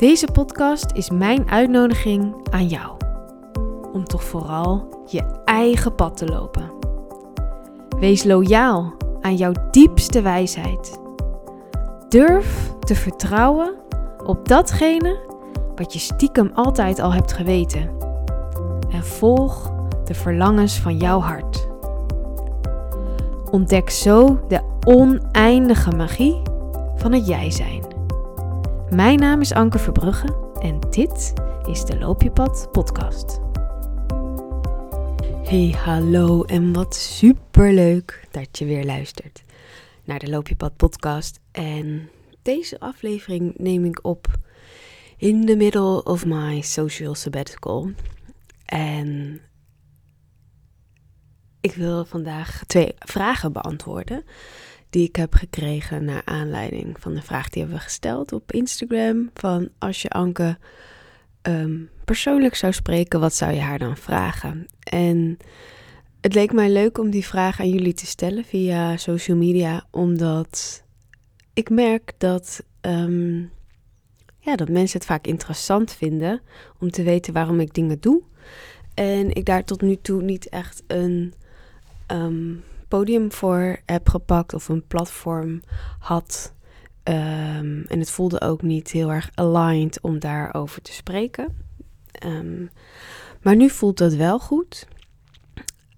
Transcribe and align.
Deze 0.00 0.28
podcast 0.32 0.86
is 0.92 1.10
mijn 1.10 1.50
uitnodiging 1.50 2.34
aan 2.50 2.66
jou. 2.66 2.96
Om 3.92 4.04
toch 4.04 4.24
vooral 4.24 5.04
je 5.06 5.22
eigen 5.44 5.94
pad 5.94 6.16
te 6.16 6.26
lopen. 6.26 6.70
Wees 7.98 8.24
loyaal 8.24 8.92
aan 9.20 9.36
jouw 9.36 9.52
diepste 9.70 10.22
wijsheid. 10.22 11.00
Durf 12.08 12.72
te 12.80 12.94
vertrouwen 12.94 13.74
op 14.26 14.48
datgene 14.48 15.18
wat 15.76 15.92
je 15.92 15.98
stiekem 15.98 16.50
altijd 16.54 16.98
al 16.98 17.12
hebt 17.12 17.32
geweten. 17.32 17.90
En 18.90 19.04
volg 19.04 19.72
de 20.04 20.14
verlangens 20.14 20.78
van 20.78 20.96
jouw 20.96 21.20
hart. 21.20 21.68
Ontdek 23.50 23.90
zo 23.90 24.40
de 24.48 24.60
oneindige 24.86 25.90
magie 25.90 26.42
van 26.96 27.12
het 27.12 27.26
jij 27.26 27.50
zijn. 27.50 27.79
Mijn 28.90 29.18
naam 29.18 29.40
is 29.40 29.52
Anke 29.52 29.78
Verbrugge 29.78 30.52
en 30.60 30.80
dit 30.90 31.32
is 31.66 31.84
de 31.84 31.98
Loop 31.98 32.22
je 32.22 32.30
Pad 32.30 32.68
podcast. 32.72 33.40
Hey, 35.42 35.74
hallo 35.78 36.42
en 36.42 36.72
wat 36.72 36.94
superleuk 36.94 38.26
dat 38.30 38.58
je 38.58 38.64
weer 38.64 38.84
luistert 38.84 39.42
naar 40.04 40.18
de 40.18 40.28
Loop 40.28 40.48
je 40.48 40.56
Pad 40.56 40.76
podcast. 40.76 41.40
En 41.52 42.10
deze 42.42 42.80
aflevering 42.80 43.54
neem 43.56 43.84
ik 43.84 44.04
op 44.04 44.26
in 45.16 45.46
the 45.46 45.56
middle 45.56 46.04
of 46.04 46.26
my 46.26 46.60
social 46.60 47.14
sabbatical. 47.14 47.90
En 48.64 49.40
ik 51.60 51.72
wil 51.74 52.04
vandaag 52.04 52.62
twee 52.66 52.94
vragen 52.98 53.52
beantwoorden 53.52 54.24
die 54.90 55.08
ik 55.08 55.16
heb 55.16 55.34
gekregen 55.34 56.04
naar 56.04 56.22
aanleiding 56.24 56.96
van 57.00 57.14
de 57.14 57.22
vraag 57.22 57.48
die 57.48 57.62
hebben 57.62 57.78
we 57.78 57.84
gesteld 57.84 58.32
op 58.32 58.52
Instagram. 58.52 59.30
Van 59.34 59.68
als 59.78 60.02
je 60.02 60.10
Anke 60.10 60.58
ehm, 61.42 61.76
persoonlijk 62.04 62.54
zou 62.54 62.72
spreken, 62.72 63.20
wat 63.20 63.34
zou 63.34 63.52
je 63.52 63.60
haar 63.60 63.78
dan 63.78 63.96
vragen? 63.96 64.66
En 64.82 65.38
het 66.20 66.34
leek 66.34 66.52
mij 66.52 66.70
leuk 66.70 66.98
om 66.98 67.10
die 67.10 67.26
vraag 67.26 67.60
aan 67.60 67.70
jullie 67.70 67.94
te 67.94 68.06
stellen 68.06 68.44
via 68.44 68.96
social 68.96 69.36
media, 69.36 69.86
omdat 69.90 70.84
ik 71.54 71.70
merk 71.70 72.12
dat, 72.18 72.64
ehm, 72.80 73.38
ja, 74.38 74.56
dat 74.56 74.68
mensen 74.68 74.98
het 74.98 75.08
vaak 75.08 75.26
interessant 75.26 75.92
vinden 75.92 76.40
om 76.78 76.90
te 76.90 77.02
weten 77.02 77.32
waarom 77.32 77.60
ik 77.60 77.74
dingen 77.74 78.00
doe. 78.00 78.22
En 78.94 79.34
ik 79.34 79.44
daar 79.44 79.64
tot 79.64 79.80
nu 79.80 79.96
toe 80.02 80.22
niet 80.22 80.48
echt 80.48 80.82
een 80.86 81.34
ehm, 82.06 82.54
podium 82.90 83.32
voor 83.32 83.80
heb 83.86 84.08
gepakt 84.08 84.54
of 84.54 84.68
een 84.68 84.86
platform 84.86 85.62
had. 85.98 86.54
Ehm, 87.02 87.82
en 87.86 87.98
het 87.98 88.10
voelde 88.10 88.40
ook 88.40 88.62
niet 88.62 88.90
heel 88.90 89.10
erg 89.10 89.30
aligned 89.34 90.00
om 90.00 90.18
daarover 90.18 90.82
te 90.82 90.92
spreken. 90.92 91.56
Ehm, 92.12 92.66
maar 93.42 93.56
nu 93.56 93.70
voelt 93.70 93.98
dat 93.98 94.14
wel 94.14 94.38
goed. 94.38 94.86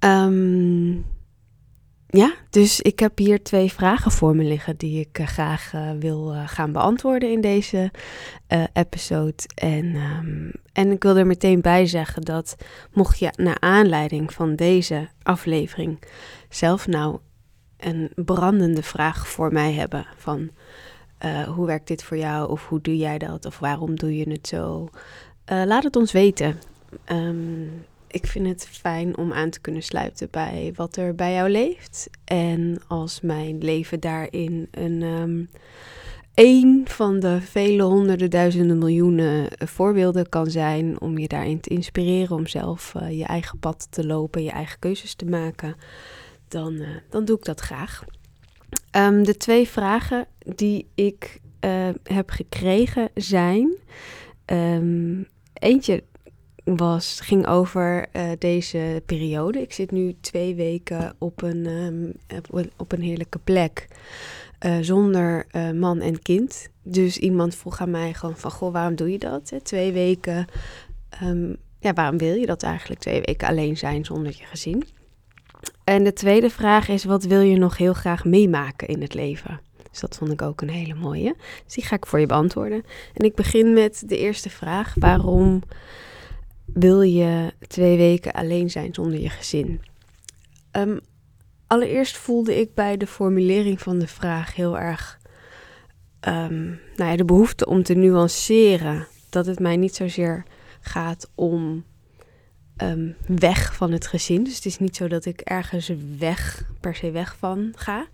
Um, 0.00 1.04
ja, 2.12 2.34
dus 2.50 2.80
ik 2.80 2.98
heb 2.98 3.18
hier 3.18 3.42
twee 3.42 3.72
vragen 3.72 4.10
voor 4.10 4.36
me 4.36 4.44
liggen 4.44 4.76
die 4.76 5.00
ik 5.00 5.18
uh, 5.18 5.26
graag 5.26 5.72
uh, 5.74 5.90
wil 5.98 6.34
uh, 6.34 6.42
gaan 6.48 6.72
beantwoorden 6.72 7.30
in 7.30 7.40
deze 7.40 7.90
episode. 8.72 9.34
En, 9.54 9.94
um, 9.94 10.52
en 10.72 10.90
ik 10.90 11.02
wil 11.02 11.16
er 11.16 11.26
meteen 11.26 11.60
bij 11.60 11.86
zeggen 11.86 12.22
dat 12.22 12.56
mocht 12.92 13.18
je 13.18 13.32
naar 13.36 13.56
aanleiding 13.60 14.32
van 14.32 14.56
deze 14.56 15.08
aflevering 15.22 16.02
zelf 16.48 16.86
nou 16.86 17.18
een 17.76 18.10
brandende 18.14 18.82
vraag 18.82 19.28
voor 19.28 19.52
mij 19.52 19.72
hebben 19.72 20.06
van 20.16 20.50
hoe 21.54 21.66
werkt 21.66 21.88
dit 21.88 22.02
voor 22.02 22.16
jou 22.16 22.50
of 22.50 22.68
hoe 22.68 22.80
doe 22.80 22.96
jij 22.96 23.18
dat 23.18 23.46
of 23.46 23.58
waarom 23.58 23.96
doe 23.96 24.16
je 24.16 24.30
het 24.30 24.48
zo, 24.48 24.88
laat 25.44 25.82
het 25.82 25.96
ons 25.96 26.12
weten. 26.12 26.58
Um, 27.12 27.84
ik 28.12 28.26
vind 28.26 28.46
het 28.46 28.68
fijn 28.70 29.16
om 29.16 29.32
aan 29.32 29.50
te 29.50 29.60
kunnen 29.60 29.82
sluiten 29.82 30.28
bij 30.30 30.72
wat 30.74 30.96
er 30.96 31.14
bij 31.14 31.32
jou 31.32 31.50
leeft. 31.50 32.10
En 32.24 32.80
als 32.88 33.20
mijn 33.20 33.58
leven 33.58 34.00
daarin 34.00 34.68
een, 34.70 35.02
een 36.34 36.82
van 36.84 37.20
de 37.20 37.40
vele 37.40 37.82
honderden 37.82 38.30
duizenden 38.30 38.78
miljoenen 38.78 39.48
voorbeelden 39.58 40.28
kan 40.28 40.50
zijn 40.50 41.00
om 41.00 41.18
je 41.18 41.28
daarin 41.28 41.60
te 41.60 41.70
inspireren, 41.70 42.36
om 42.36 42.46
zelf 42.46 42.94
uh, 42.96 43.18
je 43.18 43.24
eigen 43.24 43.58
pad 43.58 43.86
te 43.90 44.06
lopen, 44.06 44.42
je 44.42 44.50
eigen 44.50 44.78
keuzes 44.78 45.14
te 45.14 45.26
maken, 45.26 45.76
dan, 46.48 46.72
uh, 46.72 46.88
dan 47.10 47.24
doe 47.24 47.36
ik 47.36 47.44
dat 47.44 47.60
graag. 47.60 48.04
Um, 48.96 49.24
de 49.24 49.36
twee 49.36 49.68
vragen 49.68 50.26
die 50.56 50.86
ik 50.94 51.40
heb 52.02 52.30
gekregen 52.30 53.08
zijn. 53.14 53.70
Um, 54.46 55.28
eentje 55.52 56.02
was, 56.64 57.20
ging 57.20 57.46
over 57.46 58.06
uh, 58.12 58.30
deze 58.38 59.02
periode. 59.06 59.60
Ik 59.60 59.72
zit 59.72 59.90
nu 59.90 60.14
twee 60.20 60.54
weken 60.54 61.14
op 61.18 61.42
een, 61.42 61.66
um, 61.66 62.12
op 62.76 62.92
een 62.92 63.02
heerlijke 63.02 63.38
plek. 63.38 63.88
Uh, 64.66 64.76
zonder 64.80 65.46
uh, 65.52 65.70
man 65.70 66.00
en 66.00 66.22
kind. 66.22 66.68
Dus 66.82 67.18
iemand 67.18 67.54
vroeg 67.54 67.80
aan 67.80 67.90
mij 67.90 68.14
gewoon 68.14 68.36
van... 68.36 68.50
Goh, 68.50 68.72
waarom 68.72 68.94
doe 68.94 69.10
je 69.10 69.18
dat? 69.18 69.52
Twee 69.62 69.92
weken... 69.92 70.46
Um, 71.22 71.56
ja, 71.78 71.92
waarom 71.92 72.18
wil 72.18 72.34
je 72.34 72.46
dat 72.46 72.62
eigenlijk? 72.62 73.00
Twee 73.00 73.22
weken 73.24 73.48
alleen 73.48 73.76
zijn 73.76 74.04
zonder 74.04 74.32
je 74.36 74.44
gezin. 74.44 74.84
En 75.84 76.04
de 76.04 76.12
tweede 76.12 76.50
vraag 76.50 76.88
is... 76.88 77.04
Wat 77.04 77.24
wil 77.24 77.40
je 77.40 77.56
nog 77.56 77.76
heel 77.76 77.92
graag 77.92 78.24
meemaken 78.24 78.88
in 78.88 79.02
het 79.02 79.14
leven? 79.14 79.60
Dus 79.90 80.00
dat 80.00 80.16
vond 80.16 80.32
ik 80.32 80.42
ook 80.42 80.60
een 80.60 80.70
hele 80.70 80.94
mooie. 80.94 81.34
Dus 81.64 81.74
die 81.74 81.84
ga 81.84 81.96
ik 81.96 82.06
voor 82.06 82.20
je 82.20 82.26
beantwoorden. 82.26 82.84
En 83.14 83.24
ik 83.24 83.34
begin 83.34 83.72
met 83.72 84.02
de 84.06 84.18
eerste 84.18 84.50
vraag. 84.50 84.94
Waarom 84.98 85.62
wil 86.74 87.02
je 87.02 87.52
twee 87.66 87.96
weken 87.96 88.32
alleen 88.32 88.70
zijn 88.70 88.94
zonder 88.94 89.20
je 89.20 89.28
gezin? 89.28 89.80
Um, 90.72 91.00
allereerst 91.66 92.16
voelde 92.16 92.60
ik 92.60 92.74
bij 92.74 92.96
de 92.96 93.06
formulering 93.06 93.80
van 93.80 93.98
de 93.98 94.06
vraag 94.06 94.54
heel 94.54 94.78
erg 94.78 95.20
um, 96.28 96.80
nou 96.96 97.10
ja, 97.10 97.16
de 97.16 97.24
behoefte 97.24 97.66
om 97.66 97.82
te 97.82 97.94
nuanceren. 97.94 99.06
Dat 99.30 99.46
het 99.46 99.58
mij 99.58 99.76
niet 99.76 99.94
zozeer 99.94 100.44
gaat 100.80 101.30
om 101.34 101.84
um, 102.82 103.16
weg 103.26 103.74
van 103.74 103.92
het 103.92 104.06
gezin. 104.06 104.44
Dus 104.44 104.54
het 104.54 104.64
is 104.64 104.78
niet 104.78 104.96
zo 104.96 105.08
dat 105.08 105.24
ik 105.24 105.40
ergens 105.40 105.92
weg, 106.18 106.64
per 106.80 106.94
se 106.94 107.10
weg 107.10 107.36
van 107.38 107.72
ga. 107.76 108.06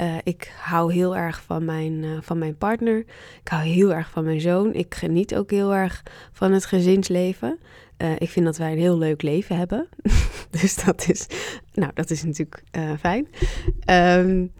Uh, 0.00 0.16
ik 0.22 0.52
hou 0.60 0.92
heel 0.92 1.16
erg 1.16 1.42
van 1.42 1.64
mijn, 1.64 1.92
uh, 2.02 2.18
van 2.20 2.38
mijn 2.38 2.56
partner. 2.56 2.98
Ik 3.42 3.48
hou 3.48 3.64
heel 3.64 3.94
erg 3.94 4.10
van 4.10 4.24
mijn 4.24 4.40
zoon. 4.40 4.74
Ik 4.74 4.94
geniet 4.94 5.34
ook 5.34 5.50
heel 5.50 5.74
erg 5.74 6.02
van 6.32 6.52
het 6.52 6.64
gezinsleven. 6.64 7.58
Uh, 8.02 8.12
ik 8.18 8.28
vind 8.28 8.46
dat 8.46 8.56
wij 8.56 8.72
een 8.72 8.78
heel 8.78 8.98
leuk 8.98 9.22
leven 9.22 9.56
hebben. 9.56 9.88
dus 10.60 10.76
dat 10.84 11.08
is, 11.08 11.26
nou, 11.72 11.90
dat 11.94 12.10
is 12.10 12.24
natuurlijk 12.24 12.62
uh, 12.76 12.92
fijn. 12.98 13.28
Um, 14.20 14.52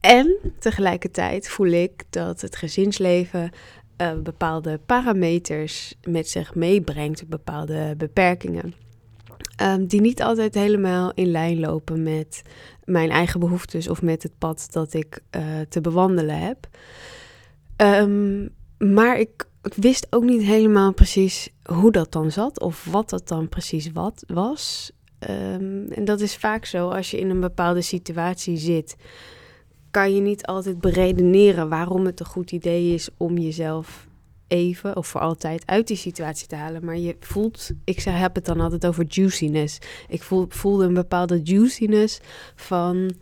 en 0.00 0.36
tegelijkertijd 0.58 1.48
voel 1.48 1.66
ik 1.66 2.04
dat 2.10 2.40
het 2.40 2.56
gezinsleven 2.56 3.50
uh, 4.00 4.18
bepaalde 4.18 4.80
parameters 4.86 5.94
met 6.02 6.28
zich 6.28 6.54
meebrengt, 6.54 7.28
bepaalde 7.28 7.94
beperkingen. 7.96 8.74
Um, 9.62 9.86
die 9.86 10.00
niet 10.00 10.22
altijd 10.22 10.54
helemaal 10.54 11.12
in 11.14 11.30
lijn 11.30 11.60
lopen 11.60 12.02
met 12.02 12.42
mijn 12.84 13.10
eigen 13.10 13.40
behoeftes 13.40 13.88
of 13.88 14.02
met 14.02 14.22
het 14.22 14.38
pad 14.38 14.66
dat 14.70 14.94
ik 14.94 15.20
te 15.68 15.80
bewandelen 15.80 16.38
heb. 16.38 16.68
Um, 17.76 18.50
maar 18.78 19.18
ik 19.18 19.46
ik 19.64 19.74
wist 19.74 20.06
ook 20.10 20.24
niet 20.24 20.42
helemaal 20.42 20.92
precies 20.92 21.50
hoe 21.62 21.92
dat 21.92 22.12
dan 22.12 22.30
zat 22.30 22.60
of 22.60 22.84
wat 22.84 23.10
dat 23.10 23.28
dan 23.28 23.48
precies 23.48 23.92
wat 23.92 24.24
was. 24.26 24.92
Um, 25.30 25.88
en 25.88 26.04
dat 26.04 26.20
is 26.20 26.36
vaak 26.36 26.64
zo 26.64 26.88
als 26.88 27.10
je 27.10 27.18
in 27.18 27.30
een 27.30 27.40
bepaalde 27.40 27.82
situatie 27.82 28.56
zit. 28.56 28.96
Kan 29.90 30.14
je 30.14 30.20
niet 30.20 30.46
altijd 30.46 30.80
beredeneren 30.80 31.68
waarom 31.68 32.06
het 32.06 32.20
een 32.20 32.26
goed 32.26 32.52
idee 32.52 32.94
is 32.94 33.08
om 33.16 33.38
jezelf 33.38 34.06
even 34.48 34.96
of 34.96 35.06
voor 35.06 35.20
altijd 35.20 35.62
uit 35.66 35.86
die 35.86 35.96
situatie 35.96 36.46
te 36.46 36.56
halen. 36.56 36.84
Maar 36.84 36.96
je 36.96 37.16
voelt, 37.20 37.70
ik 37.84 38.00
heb 38.00 38.34
het 38.34 38.44
dan 38.44 38.60
altijd 38.60 38.86
over 38.86 39.04
juiciness. 39.08 39.78
Ik 40.08 40.22
voel, 40.22 40.46
voelde 40.48 40.84
een 40.84 40.94
bepaalde 40.94 41.40
juiciness 41.42 42.20
van, 42.54 43.14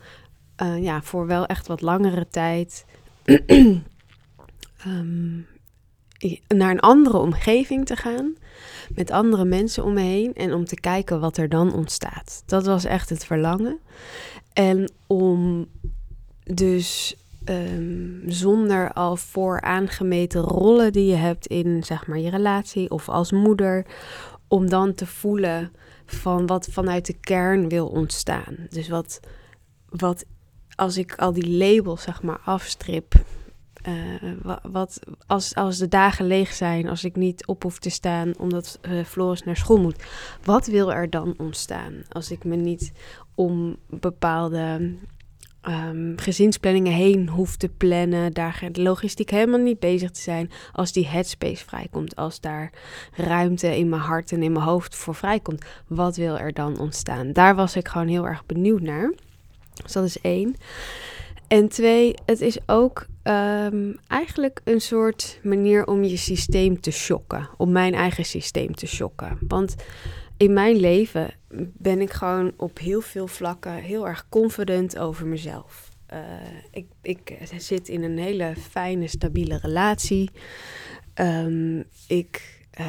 uh, 0.63 0.83
ja, 0.83 1.03
voor 1.03 1.27
wel 1.27 1.47
echt 1.47 1.67
wat 1.67 1.81
langere 1.81 2.29
tijd. 2.29 2.85
um, 4.87 5.47
naar 6.49 6.71
een 6.71 6.81
andere 6.81 7.19
omgeving 7.19 7.87
te 7.87 7.97
gaan, 7.97 8.35
met 8.95 9.11
andere 9.11 9.45
mensen 9.45 9.85
om 9.85 9.93
me 9.93 10.01
heen 10.01 10.35
en 10.35 10.55
om 10.55 10.65
te 10.65 10.81
kijken 10.81 11.21
wat 11.21 11.37
er 11.37 11.49
dan 11.49 11.75
ontstaat. 11.75 12.43
Dat 12.47 12.67
was 12.67 12.85
echt 12.85 13.09
het 13.09 13.25
verlangen. 13.25 13.79
En 14.53 14.93
om 15.07 15.67
dus 16.45 17.17
um, 17.45 18.23
zonder 18.27 18.93
al 18.93 19.17
vooraangemeten 19.17 20.41
rollen 20.41 20.93
die 20.93 21.07
je 21.07 21.15
hebt 21.15 21.47
in 21.47 21.85
zeg 21.85 22.07
maar 22.07 22.19
je 22.19 22.31
relatie 22.31 22.91
of 22.91 23.09
als 23.09 23.33
moeder, 23.33 23.87
om 24.49 24.69
dan 24.69 24.95
te 24.95 25.07
voelen 25.07 25.73
van 26.07 26.47
wat 26.47 26.69
vanuit 26.71 27.07
de 27.07 27.17
kern 27.21 27.69
wil 27.69 27.87
ontstaan. 27.87 28.57
Dus 28.71 28.89
wat, 28.89 29.21
wat 29.89 30.25
als 30.75 30.97
ik 30.97 31.15
al 31.15 31.33
die 31.33 31.49
labels 31.49 32.03
zeg 32.03 32.23
maar 32.23 32.41
afstrip 32.45 33.15
Uh, 33.89 34.57
wat, 34.63 35.01
als, 35.27 35.55
als 35.55 35.79
de 35.79 35.89
dagen 35.89 36.27
leeg 36.27 36.53
zijn, 36.53 36.89
als 36.89 37.05
ik 37.05 37.17
niet 37.17 37.47
op 37.47 37.63
hoef 37.63 37.79
te 37.79 37.91
staan 37.91 38.39
omdat 38.39 38.79
uh, 38.83 39.05
Floris 39.05 39.43
naar 39.43 39.57
school 39.57 39.81
moet, 39.81 40.05
wat 40.45 40.67
wil 40.67 40.93
er 40.93 41.11
dan 41.11 41.35
ontstaan? 41.37 41.93
Als 42.09 42.31
ik 42.31 42.45
me 42.45 42.57
niet 42.57 42.93
om 43.35 43.77
bepaalde 43.89 44.95
um, 45.69 46.13
gezinsplanningen 46.17 46.93
heen 46.93 47.29
hoef 47.29 47.57
te 47.57 47.69
plannen, 47.69 48.33
daar 48.33 48.69
logistiek 48.73 49.31
helemaal 49.31 49.61
niet 49.61 49.79
bezig 49.79 50.11
te 50.11 50.21
zijn, 50.21 50.51
als 50.73 50.93
die 50.93 51.07
headspace 51.07 51.65
vrijkomt, 51.65 52.17
als 52.17 52.41
daar 52.41 52.73
ruimte 53.13 53.79
in 53.79 53.89
mijn 53.89 54.03
hart 54.03 54.33
en 54.33 54.43
in 54.43 54.53
mijn 54.53 54.65
hoofd 54.65 54.97
voor 54.97 55.15
vrijkomt, 55.15 55.65
wat 55.87 56.17
wil 56.17 56.39
er 56.39 56.53
dan 56.53 56.79
ontstaan? 56.79 57.33
Daar 57.33 57.55
was 57.55 57.77
ik 57.77 57.89
gewoon 57.89 58.09
heel 58.09 58.27
erg 58.27 58.47
benieuwd 58.47 58.81
naar. 58.81 59.13
Dus 59.83 59.93
dat 59.93 60.05
is 60.05 60.21
één. 60.21 60.57
En 61.49 61.69
twee, 61.69 62.15
het 62.27 62.41
is 62.41 62.59
ook 62.67 63.07
um, 63.23 63.97
eigenlijk 64.07 64.61
een 64.65 64.81
soort 64.81 65.41
manier 65.43 65.87
om 65.87 66.05
je 66.05 66.17
systeem 66.17 66.81
te 66.81 66.91
shocken. 66.91 67.49
Om 67.57 67.73
mijn 67.73 67.95
eigen 67.95 68.25
systeem 68.25 68.75
te 68.75 68.87
shocken. 68.87 69.39
Want 69.49 69.75
in 70.37 70.53
mijn 70.53 70.77
leven 70.77 71.35
ben 71.79 72.01
ik 72.01 72.11
gewoon 72.11 72.53
op 72.57 72.79
heel 72.79 73.01
veel 73.01 73.27
vlakken 73.27 73.75
heel 73.75 74.09
erg 74.09 74.27
confident 74.29 74.99
over 74.99 75.27
mezelf. 75.27 75.91
Uh, 76.13 76.19
ik, 76.71 76.87
ik 77.03 77.39
zit 77.57 77.89
in 77.89 78.03
een 78.03 78.19
hele 78.19 78.55
fijne, 78.71 79.09
stabiele 79.09 79.59
relatie. 79.63 80.31
Um, 81.15 81.85
ik 82.07 82.61
uh, 82.81 82.87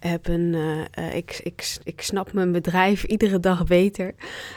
heb 0.00 0.28
een, 0.28 0.52
uh, 0.98 1.14
ik, 1.14 1.40
ik, 1.42 1.76
ik 1.84 2.00
snap 2.00 2.32
mijn 2.32 2.52
bedrijf 2.52 3.04
iedere 3.04 3.40
dag 3.40 3.64
beter. 3.64 4.14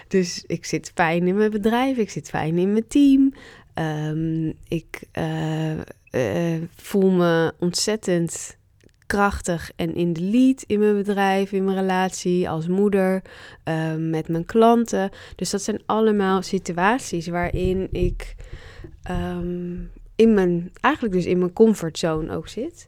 Dus 0.08 0.44
ik 0.48 0.66
zit 0.66 0.92
fijn 0.96 1.28
in 1.28 1.36
mijn 1.36 1.52
bedrijf, 1.52 1.98
ik 1.98 2.10
zit 2.10 2.30
fijn 2.30 2.58
in 2.58 2.72
mijn 2.72 2.88
team. 2.88 3.34
Um, 3.79 4.53
ik 4.68 5.01
uh, 5.13 6.62
voel 6.75 7.09
me 7.09 7.53
ontzettend 7.59 8.57
krachtig 9.06 9.71
en 9.75 9.95
in 9.95 10.13
de 10.13 10.21
lead 10.21 10.63
in 10.68 10.79
mijn 10.79 10.95
bedrijf, 10.95 11.51
in 11.51 11.63
mijn 11.63 11.77
relatie, 11.77 12.50
als 12.50 12.68
moeder, 12.68 13.21
ehm, 13.63 14.09
met 14.09 14.27
mijn 14.27 14.45
klanten. 14.45 15.09
Dus 15.35 15.50
dat 15.50 15.62
zijn 15.62 15.81
allemaal 15.85 16.41
situaties 16.41 17.27
waarin 17.27 17.88
ik 17.91 18.35
um, 19.09 19.91
in 20.15 20.33
mijn, 20.33 20.71
eigenlijk 20.81 21.15
dus 21.15 21.25
in 21.25 21.38
mijn 21.38 21.53
comfortzone 21.53 22.35
ook 22.35 22.47
zit. 22.47 22.88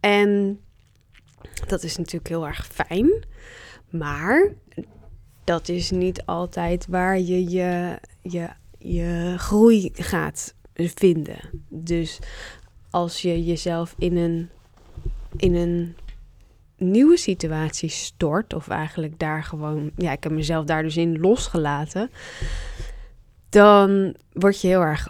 En 0.00 0.60
dat 1.66 1.82
is 1.82 1.96
natuurlijk 1.96 2.28
heel 2.28 2.46
erg 2.46 2.66
fijn. 2.66 3.24
Maar 3.90 4.54
dat 5.44 5.68
is 5.68 5.90
niet 5.90 6.26
altijd 6.26 6.86
waar 6.86 7.18
je 7.18 7.50
je, 7.50 7.98
je, 8.22 8.48
je 8.84 9.34
groei 9.36 9.90
gaat 9.92 10.54
vinden. 10.74 11.38
Dus 11.68 12.18
als 12.90 13.22
je 13.22 13.44
jezelf 13.44 13.94
in 13.98 14.16
een, 14.16 14.48
in 15.36 15.54
een 15.54 15.96
nieuwe 16.76 17.16
situatie 17.16 17.88
stort, 17.88 18.54
of 18.54 18.68
eigenlijk 18.68 19.18
daar 19.18 19.44
gewoon, 19.44 19.90
ja, 19.96 20.12
ik 20.12 20.22
heb 20.22 20.32
mezelf 20.32 20.64
daar 20.64 20.82
dus 20.82 20.96
in 20.96 21.20
losgelaten, 21.20 22.10
dan 23.48 24.14
word 24.32 24.60
je 24.60 24.68
heel 24.68 24.80
erg, 24.80 25.08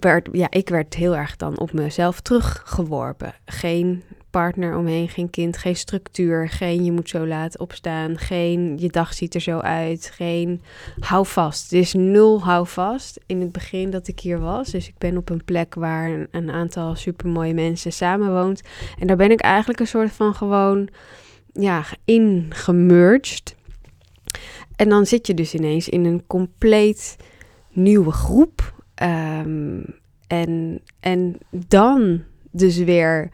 werd, 0.00 0.28
ja, 0.32 0.50
ik 0.50 0.68
werd 0.68 0.94
heel 0.94 1.16
erg 1.16 1.36
dan 1.36 1.58
op 1.58 1.72
mezelf 1.72 2.20
teruggeworpen. 2.20 3.34
Geen 3.44 4.02
partner 4.30 4.76
omheen, 4.76 5.08
geen 5.08 5.30
kind, 5.30 5.56
geen 5.56 5.76
structuur, 5.76 6.48
geen 6.48 6.84
je 6.84 6.92
moet 6.92 7.08
zo 7.08 7.26
laat 7.26 7.58
opstaan, 7.58 8.18
geen 8.18 8.78
je 8.78 8.88
dag 8.88 9.14
ziet 9.14 9.34
er 9.34 9.40
zo 9.40 9.58
uit, 9.58 10.10
geen 10.14 10.62
hou 10.98 11.26
vast. 11.26 11.72
Is 11.72 11.92
nul 11.92 12.42
hou 12.42 12.66
vast 12.66 13.20
in 13.26 13.40
het 13.40 13.52
begin 13.52 13.90
dat 13.90 14.08
ik 14.08 14.20
hier 14.20 14.38
was. 14.38 14.70
Dus 14.70 14.88
ik 14.88 14.98
ben 14.98 15.16
op 15.16 15.30
een 15.30 15.44
plek 15.44 15.74
waar 15.74 16.10
een, 16.10 16.28
een 16.30 16.50
aantal 16.50 16.94
supermooie 16.94 17.54
mensen 17.54 17.92
samenwoont. 17.92 18.62
En 18.98 19.06
daar 19.06 19.16
ben 19.16 19.30
ik 19.30 19.40
eigenlijk 19.40 19.80
een 19.80 19.86
soort 19.86 20.12
van 20.12 20.34
gewoon 20.34 20.88
ja, 21.52 21.84
ingemerged. 22.04 23.56
En 24.76 24.88
dan 24.88 25.06
zit 25.06 25.26
je 25.26 25.34
dus 25.34 25.54
ineens 25.54 25.88
in 25.88 26.04
een 26.04 26.26
compleet 26.26 27.16
nieuwe 27.72 28.12
groep. 28.12 28.74
Um, 29.02 29.84
en, 30.26 30.80
en 31.00 31.38
dan 31.50 32.22
dus 32.50 32.76
weer 32.76 33.30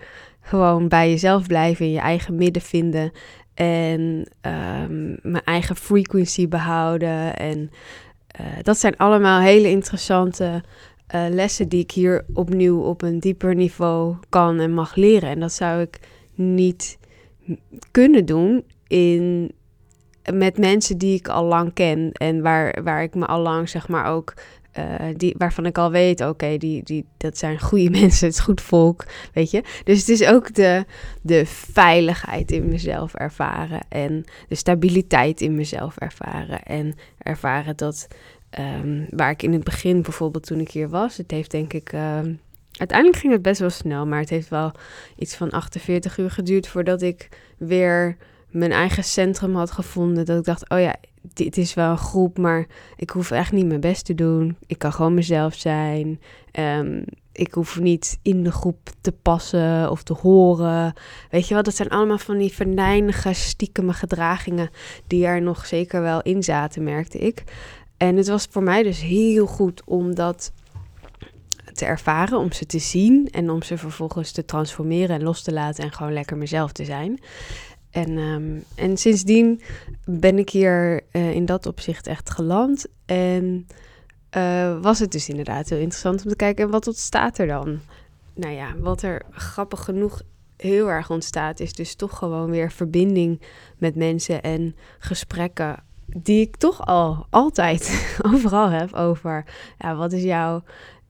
gewoon 0.47 0.89
bij 0.89 1.11
jezelf 1.11 1.47
blijven, 1.47 1.91
je 1.91 1.99
eigen 1.99 2.35
midden 2.35 2.63
vinden 2.63 3.13
en 3.55 4.01
um, 4.43 5.19
mijn 5.23 5.45
eigen 5.45 5.77
frequency 5.77 6.49
behouden. 6.49 7.37
En 7.37 7.71
uh, 8.41 8.47
dat 8.63 8.79
zijn 8.79 8.97
allemaal 8.97 9.41
hele 9.41 9.71
interessante 9.71 10.63
uh, 11.15 11.25
lessen 11.31 11.69
die 11.69 11.83
ik 11.83 11.91
hier 11.91 12.25
opnieuw 12.33 12.81
op 12.81 13.03
een 13.03 13.21
dieper 13.21 13.55
niveau 13.55 14.17
kan 14.29 14.61
en 14.61 14.73
mag 14.75 14.95
leren. 14.95 15.29
En 15.31 15.41
dat 15.41 15.53
zou 15.53 15.81
ik 15.81 15.99
niet 16.35 16.99
kunnen 17.91 18.25
doen 18.25 18.65
in, 18.87 19.53
met 20.33 20.59
mensen 20.59 20.99
die 20.99 21.19
ik 21.19 21.29
al 21.29 21.45
lang 21.45 21.73
ken 21.73 22.13
en 22.13 22.43
waar, 22.43 22.83
waar 22.83 23.03
ik 23.03 23.15
me 23.15 23.27
al 23.27 23.41
lang 23.41 23.69
zeg 23.69 23.89
maar 23.89 24.07
ook 24.07 24.35
uh, 24.79 24.85
die, 25.17 25.35
waarvan 25.39 25.67
ik 25.67 25.79
al 25.79 25.91
weet, 25.91 26.21
oké, 26.21 26.57
die, 26.57 26.83
die, 26.83 27.05
dat 27.17 27.39
zijn 27.39 27.61
goede 27.61 27.91
mensen, 28.01 28.27
het 28.27 28.37
is 28.37 28.43
goed 28.43 28.61
volk, 28.61 29.05
weet 29.33 29.51
je. 29.51 29.63
Dus 29.85 29.99
het 29.99 30.09
is 30.09 30.27
ook 30.27 30.55
de, 30.55 30.85
de 31.23 31.47
veiligheid 31.47 32.51
in 32.51 32.69
mezelf 32.69 33.15
ervaren 33.15 33.81
en 33.89 34.25
de 34.49 34.55
stabiliteit 34.55 35.41
in 35.41 35.55
mezelf 35.55 35.97
ervaren. 35.97 36.63
En 36.63 36.95
ervaren 37.19 37.77
dat, 37.77 38.09
um, 38.59 39.07
waar 39.11 39.31
ik 39.31 39.43
in 39.43 39.53
het 39.53 39.65
begin 39.65 40.03
bijvoorbeeld 40.03 40.47
toen 40.47 40.61
ik 40.61 40.71
hier 40.71 40.89
was, 40.89 41.17
het 41.17 41.31
heeft 41.31 41.51
denk 41.51 41.73
ik... 41.73 41.93
Uh, 41.93 42.21
uiteindelijk 42.73 43.19
ging 43.19 43.33
het 43.33 43.43
best 43.43 43.61
wel 43.61 43.71
snel, 43.71 44.07
maar 44.07 44.21
het 44.21 44.31
heeft 44.31 44.49
wel 44.49 44.73
iets 45.17 45.37
van 45.37 45.51
48 45.51 46.19
uur 46.19 46.31
geduurd 46.31 46.69
voordat 46.69 47.03
ik 47.03 47.29
weer 47.59 48.17
mijn 48.51 48.73
eigen 48.73 49.05
centrum 49.05 49.55
had 49.57 49.71
gevonden. 49.71 50.25
Dat 50.25 50.39
ik 50.39 50.45
dacht, 50.45 50.71
oh 50.71 50.81
ja, 50.81 50.97
dit 51.33 51.57
is 51.57 51.75
wel 51.75 51.91
een 51.91 51.99
groep, 51.99 52.39
maar 52.39 52.67
ik 52.97 53.11
hoef 53.11 53.31
echt 53.31 53.53
niet 53.53 53.67
mijn 53.67 53.81
best 53.81 54.05
te 54.05 54.15
doen. 54.15 54.57
Ik 54.67 54.79
kan 54.79 54.93
gewoon 54.93 55.15
mezelf 55.15 55.55
zijn. 55.55 56.21
Um, 56.53 57.05
ik 57.33 57.55
hoef 57.55 57.81
niet 57.81 58.19
in 58.23 58.43
de 58.43 58.53
groep 58.53 58.91
te 59.01 59.13
passen 59.13 59.91
of 59.91 60.03
te 60.03 60.13
horen. 60.13 60.95
Weet 61.31 61.49
je 61.49 61.55
wel, 61.55 61.63
dat 61.63 61.77
zijn 61.77 61.89
allemaal 61.89 62.19
van 62.19 62.39
die 62.39 62.53
venijnige, 62.53 63.33
stiekeme 63.33 63.93
gedragingen 63.93 64.71
die 65.07 65.27
er 65.27 65.43
nog 65.43 65.67
zeker 65.67 66.03
wel 66.03 66.23
in 66.23 66.43
zaten, 66.43 66.83
merkte 66.83 67.19
ik. 67.19 67.45
En 67.97 68.17
het 68.17 68.29
was 68.29 68.47
voor 68.51 68.63
mij 68.63 68.83
dus 68.83 69.01
heel 69.01 69.47
goed 69.47 69.83
om 69.85 70.15
dat 70.15 70.53
te 71.73 71.85
ervaren, 71.85 72.39
om 72.39 72.53
ze 72.53 72.67
te 72.67 72.79
zien 72.79 73.29
en 73.31 73.51
om 73.51 73.63
ze 73.63 73.79
vervolgens 73.79 74.33
te 74.33 74.45
transformeren 74.45 75.17
en 75.17 75.23
los 75.23 75.43
te 75.43 75.53
laten 75.53 75.85
en 75.85 75.93
gewoon 75.93 76.13
lekker 76.13 76.37
mezelf 76.37 76.73
te 76.73 76.85
zijn. 76.85 77.21
En, 77.97 78.19
um, 78.19 78.65
en 78.75 78.97
sindsdien 78.97 79.61
ben 80.05 80.39
ik 80.39 80.51
hier 80.51 81.01
uh, 81.13 81.35
in 81.35 81.45
dat 81.45 81.67
opzicht 81.67 82.07
echt 82.07 82.31
geland. 82.31 82.87
En 83.07 83.67
uh, 84.37 84.81
was 84.81 84.99
het 84.99 85.13
dus 85.13 85.29
inderdaad 85.29 85.69
heel 85.69 85.79
interessant 85.79 86.23
om 86.23 86.29
te 86.29 86.37
kijken, 86.37 86.65
en 86.65 86.71
wat 86.71 86.87
ontstaat 86.87 87.39
er 87.39 87.47
dan? 87.47 87.79
Nou 88.35 88.55
ja, 88.55 88.77
wat 88.79 89.03
er 89.03 89.23
grappig 89.31 89.85
genoeg 89.85 90.23
heel 90.57 90.91
erg 90.91 91.11
ontstaat, 91.11 91.61
is 91.61 91.73
dus 91.73 91.95
toch 91.95 92.19
gewoon 92.19 92.51
weer 92.51 92.73
verbinding 92.73 93.41
met 93.79 93.95
mensen 93.95 94.43
en 94.43 94.77
gesprekken 94.99 95.83
die 96.07 96.41
ik 96.41 96.57
toch 96.57 96.87
al 96.87 97.27
altijd 97.31 98.07
overal 98.33 98.69
heb 98.69 98.95
over 98.95 99.45
ja, 99.79 99.95
wat 99.95 100.13
is 100.13 100.23
jouw, 100.23 100.63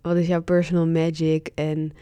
wat 0.02 0.16
is 0.16 0.26
jouw 0.26 0.42
personal 0.42 0.86
magic 0.86 1.50
en 1.54 1.92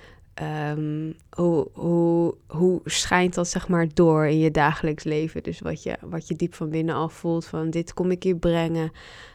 Um, 0.43 1.15
hoe, 1.31 1.69
hoe, 1.73 2.35
hoe 2.47 2.81
schijnt 2.85 3.35
dat 3.35 3.49
zeg 3.49 3.69
maar 3.69 3.87
door 3.95 4.27
in 4.27 4.39
je 4.39 4.51
dagelijks 4.51 5.05
leven? 5.05 5.43
Dus 5.43 5.61
wat 5.61 5.83
je, 5.83 5.97
wat 6.01 6.29
je 6.29 6.37
diep 6.37 6.55
van 6.55 6.71
binnen 6.71 6.95
al 6.95 7.09
voelt 7.09 7.47
van 7.47 7.71
dit 7.71 7.95
kom 7.95 8.11
ik 8.11 8.23
hier 8.23 8.37
brengen, 8.37 8.93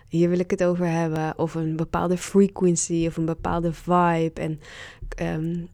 hier 0.08 0.30
wil 0.30 0.40
ik 0.40 0.52
het 0.52 0.64
over 0.64 0.86
hebben. 0.86 1.38
Of 1.38 1.56
een 1.56 1.76
bepaalde 1.76 2.18
frequency 2.18 3.06
of 3.08 3.18
een 3.18 3.26
bepaalde 3.26 3.74
vibe. 3.74 4.42
En 4.42 4.60
um, 5.22 5.68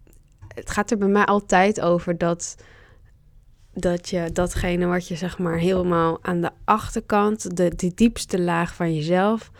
het 0.47 0.69
gaat 0.69 0.91
er 0.91 0.97
bij 0.97 1.07
mij 1.07 1.25
altijd 1.25 1.81
over 1.81 2.17
dat, 2.17 2.55
dat 3.73 4.09
je 4.09 4.29
datgene 4.33 4.85
wat 4.85 5.07
je 5.07 5.15
zeg 5.15 5.37
maar 5.37 5.57
helemaal 5.57 6.17
aan 6.21 6.41
de 6.41 6.51
achterkant, 6.63 7.57
de, 7.57 7.75
die 7.75 7.91
diepste 7.95 8.41
laag 8.41 8.75
van 8.75 8.95
jezelf, 8.95 9.51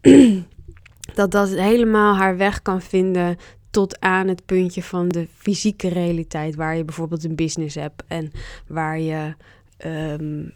dat 1.14 1.30
dat 1.30 1.48
helemaal 1.48 2.16
haar 2.16 2.36
weg 2.36 2.62
kan 2.62 2.80
vinden 2.80 3.36
tot 3.72 4.00
aan 4.00 4.28
het 4.28 4.46
puntje 4.46 4.82
van 4.82 5.08
de 5.08 5.28
fysieke 5.36 5.88
realiteit, 5.88 6.54
waar 6.54 6.76
je 6.76 6.84
bijvoorbeeld 6.84 7.24
een 7.24 7.34
business 7.34 7.74
hebt 7.74 8.02
en 8.08 8.30
waar 8.66 8.98
je, 9.00 9.34
um, 9.86 10.52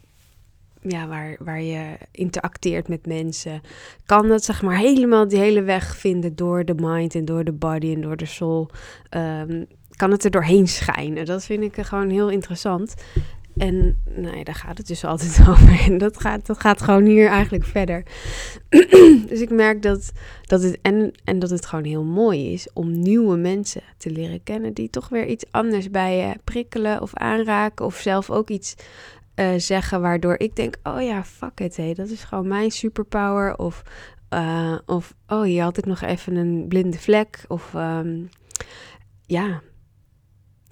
ja, 0.81 1.07
waar, 1.07 1.37
waar 1.39 1.63
je 1.63 1.97
interacteert 2.11 2.89
met 2.89 3.07
mensen, 3.07 3.61
kan 4.07 4.29
dat 4.29 4.45
zeg 4.45 4.63
maar 4.63 4.77
helemaal 4.77 5.29
die 5.29 5.39
hele 5.39 5.63
weg 5.63 5.97
vinden 5.97 6.37
door 6.37 6.65
de 6.65 6.75
mind 6.75 7.15
en 7.15 7.25
door 7.25 7.45
de 7.45 7.53
body 7.53 7.95
en 7.95 8.01
door 8.01 8.17
de 8.17 8.27
soul. 8.27 8.71
Um, 9.11 9.67
kan 9.97 10.11
het 10.11 10.25
er 10.25 10.31
doorheen 10.31 10.69
schijnen. 10.69 11.25
Dat 11.25 11.45
vind 11.45 11.63
ik 11.63 11.85
gewoon 11.85 12.11
heel 12.11 12.31
interessant. 12.31 12.95
En 13.57 14.03
nou 14.15 14.37
ja, 14.37 14.45
daar 14.45 14.55
gaat 14.55 14.79
het 14.79 14.87
dus 14.87 15.05
altijd 15.05 15.41
over. 15.49 15.81
En 15.81 15.99
dat 15.99 16.21
gaat, 16.21 16.47
dat 16.47 16.61
gaat 16.61 16.83
gewoon 16.83 17.05
hier 17.05 17.29
eigenlijk 17.29 17.65
verder. 17.65 18.03
dus 19.29 19.41
ik 19.41 19.51
merk 19.51 19.83
dat, 19.83 20.13
dat 20.43 20.63
het 20.63 20.79
en, 20.83 21.13
en 21.25 21.39
dat 21.39 21.51
het 21.51 21.67
gewoon 21.67 21.85
heel 21.85 22.05
mooi 22.05 22.53
is 22.53 22.69
om 22.73 23.01
nieuwe 23.01 23.37
mensen 23.37 23.83
te 23.97 24.11
leren 24.11 24.43
kennen 24.43 24.75
die 24.75 24.91
toch 24.91 25.09
weer 25.09 25.27
iets 25.27 25.45
anders 25.51 25.91
bij 25.91 26.17
je 26.17 26.35
prikkelen 26.45 27.03
of 27.03 27.15
aanraken 27.15 27.85
of 27.85 27.97
zelf 27.97 28.31
ook 28.31 28.49
iets 28.49 28.75
uh, 29.37 29.55
zeggen 29.57 30.01
waardoor 30.01 30.39
ik 30.39 30.57
denk, 30.57 30.77
oh 30.83 31.03
ja, 31.03 31.25
fuck 31.25 31.61
it, 31.61 31.77
hey, 31.77 31.95
dat 31.95 32.09
is 32.09 32.25
gewoon 32.25 32.49
mijn 32.49 32.71
superpower. 32.71 33.59
Of, 33.59 33.83
uh, 34.35 34.79
of 34.87 35.15
oh, 35.27 35.43
hier 35.43 35.63
had 35.63 35.79
ik 35.79 35.87
nog 35.87 36.01
even 36.01 36.37
een 36.37 36.65
blinde 36.69 36.99
vlek. 36.99 37.45
Of 37.49 37.75
um, 37.75 38.29
ja. 39.27 39.63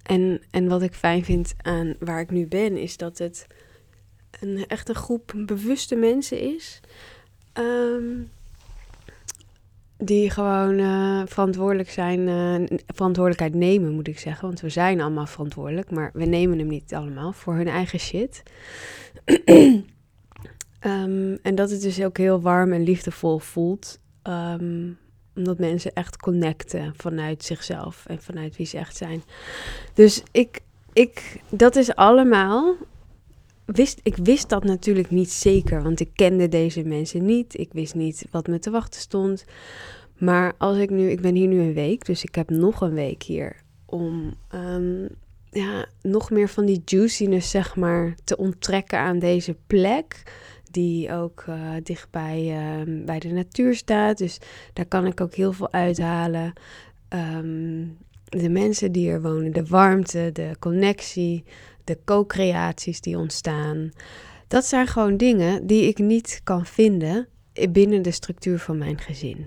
En, 0.05 0.43
en 0.51 0.69
wat 0.69 0.83
ik 0.83 0.95
fijn 0.95 1.25
vind 1.25 1.55
aan 1.63 1.95
waar 1.99 2.21
ik 2.21 2.31
nu 2.31 2.47
ben, 2.47 2.77
is 2.77 2.97
dat 2.97 3.19
het 3.19 3.47
een, 4.41 4.67
echt 4.67 4.89
een 4.89 4.95
groep 4.95 5.33
bewuste 5.37 5.97
mensen 5.97 6.41
is. 6.41 6.81
Um, 7.59 8.31
die 9.97 10.31
gewoon 10.31 10.79
uh, 10.79 11.23
verantwoordelijk 11.27 11.91
zijn, 11.91 12.21
uh, 12.21 12.79
verantwoordelijkheid 12.87 13.55
nemen, 13.55 13.93
moet 13.93 14.09
ik 14.09 14.19
zeggen. 14.19 14.47
Want 14.47 14.61
we 14.61 14.69
zijn 14.69 15.01
allemaal 15.01 15.27
verantwoordelijk, 15.27 15.91
maar 15.91 16.11
we 16.13 16.25
nemen 16.25 16.59
hem 16.59 16.69
niet 16.69 16.95
allemaal 16.95 17.33
voor 17.33 17.55
hun 17.55 17.69
eigen 17.69 17.99
shit. 17.99 18.43
um, 20.85 21.39
en 21.43 21.55
dat 21.55 21.71
het 21.71 21.83
dus 21.83 22.03
ook 22.03 22.19
heel 22.19 22.41
warm 22.41 22.73
en 22.73 22.83
liefdevol 22.83 23.39
voelt. 23.39 24.01
Um, 24.23 24.99
omdat 25.37 25.59
mensen 25.59 25.93
echt 25.93 26.17
connecten 26.17 26.93
vanuit 26.97 27.45
zichzelf 27.45 28.07
en 28.07 28.23
vanuit 28.23 28.57
wie 28.57 28.67
ze 28.67 28.79
echt 28.79 28.97
zijn. 28.97 29.23
Dus 29.95 30.23
ik, 30.33 30.61
ik, 30.93 31.41
dat 31.49 31.77
is 31.77 31.95
allemaal 31.95 32.77
wist, 33.65 34.01
ik 34.03 34.17
wist 34.17 34.49
dat 34.49 34.65
natuurlijk 34.65 35.11
niet 35.11 35.31
zeker, 35.31 35.83
want 35.83 36.01
ik 36.01 36.11
kende 36.15 36.49
deze 36.49 36.83
mensen 36.85 37.25
niet. 37.25 37.59
Ik 37.59 37.73
wist 37.73 37.95
niet 37.95 38.27
wat 38.31 38.47
me 38.47 38.59
te 38.59 38.71
wachten 38.71 39.01
stond. 39.01 39.45
Maar 40.19 40.55
als 40.59 40.79
ik 40.79 40.91
nu, 40.91 41.11
ik 41.11 41.21
ben 41.21 41.35
hier 41.35 41.49
nu 41.49 41.61
een 41.61 41.75
week, 41.75 42.05
dus 42.05 42.25
ik 42.25 42.35
heb 42.35 42.51
nog 42.51 42.81
een 42.81 42.95
week 42.95 43.23
hier 43.23 43.57
om 43.87 44.35
um, 44.55 45.09
ja, 45.51 45.87
nog 46.03 46.31
meer 46.31 46.49
van 46.49 46.65
die 46.65 46.83
juiciness, 46.85 47.51
zeg 47.51 47.77
maar, 47.77 48.15
te 48.25 48.37
onttrekken 48.37 48.99
aan 48.99 49.19
deze 49.19 49.57
plek. 49.67 50.23
Die 50.75 51.13
ook 51.13 51.45
uh, 51.49 51.71
dicht 51.83 52.11
bij, 52.11 52.43
uh, 52.87 53.05
bij 53.05 53.19
de 53.19 53.29
natuur 53.29 53.75
staat. 53.75 54.19
Dus 54.19 54.39
daar 54.73 54.87
kan 54.87 55.07
ik 55.07 55.21
ook 55.21 55.35
heel 55.35 55.53
veel 55.53 55.73
uithalen. 55.73 56.53
Um, 57.09 57.97
de 58.25 58.49
mensen 58.49 58.93
die 58.93 59.11
er 59.11 59.23
wonen, 59.23 59.53
de 59.53 59.67
warmte, 59.67 60.31
de 60.33 60.57
connectie, 60.59 61.45
de 61.85 61.99
co-creaties 62.05 63.01
die 63.01 63.19
ontstaan. 63.19 63.93
Dat 64.49 64.65
zijn 64.65 64.87
gewoon 64.87 65.17
dingen 65.17 65.67
die 65.67 65.89
ik 65.89 65.99
niet 65.99 66.41
kan 66.45 66.67
vinden 66.67 67.29
binnen 67.71 68.03
de 68.03 68.11
structuur 68.11 68.59
van 68.59 68.79
mijn 68.79 68.99
gezin. 68.99 69.47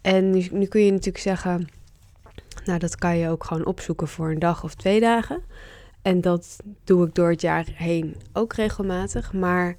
En 0.00 0.30
nu, 0.30 0.48
nu 0.50 0.66
kun 0.66 0.84
je 0.84 0.90
natuurlijk 0.90 1.24
zeggen, 1.24 1.68
nou 2.64 2.78
dat 2.78 2.96
kan 2.96 3.18
je 3.18 3.28
ook 3.28 3.44
gewoon 3.44 3.66
opzoeken 3.66 4.08
voor 4.08 4.30
een 4.30 4.38
dag 4.38 4.64
of 4.64 4.74
twee 4.74 5.00
dagen. 5.00 5.42
En 6.02 6.20
dat 6.20 6.56
doe 6.84 7.06
ik 7.06 7.14
door 7.14 7.30
het 7.30 7.40
jaar 7.40 7.66
heen 7.74 8.16
ook 8.32 8.52
regelmatig. 8.52 9.32
Maar 9.32 9.76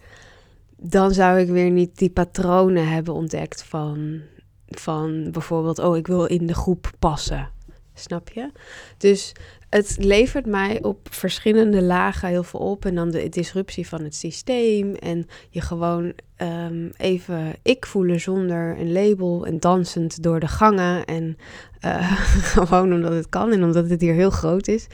dan 0.81 1.13
zou 1.13 1.39
ik 1.39 1.47
weer 1.47 1.69
niet 1.69 1.97
die 1.97 2.09
patronen 2.09 2.89
hebben 2.89 3.13
ontdekt 3.13 3.63
van, 3.63 4.21
van 4.67 5.31
bijvoorbeeld, 5.31 5.79
oh 5.79 5.97
ik 5.97 6.07
wil 6.07 6.25
in 6.25 6.47
de 6.47 6.53
groep 6.53 6.91
passen. 6.99 7.49
Snap 7.93 8.29
je? 8.29 8.51
Dus 8.97 9.31
het 9.69 9.95
levert 9.99 10.45
mij 10.45 10.83
op 10.83 11.07
verschillende 11.11 11.81
lagen 11.81 12.29
heel 12.29 12.43
veel 12.43 12.59
op. 12.59 12.85
En 12.85 12.95
dan 12.95 13.09
de 13.09 13.29
disruptie 13.29 13.87
van 13.87 14.03
het 14.03 14.15
systeem. 14.15 14.95
En 14.95 15.27
je 15.49 15.61
gewoon 15.61 16.13
um, 16.37 16.91
even 16.97 17.55
ik 17.61 17.85
voelen 17.85 18.19
zonder 18.19 18.79
een 18.79 18.91
label. 18.91 19.45
En 19.45 19.59
dansend 19.59 20.23
door 20.23 20.39
de 20.39 20.47
gangen. 20.47 21.05
En 21.05 21.37
uh, 21.85 22.11
gewoon 22.55 22.93
omdat 22.93 23.13
het 23.13 23.29
kan 23.29 23.51
en 23.51 23.63
omdat 23.63 23.89
het 23.89 24.01
hier 24.01 24.13
heel 24.13 24.29
groot 24.29 24.67
is. 24.67 24.87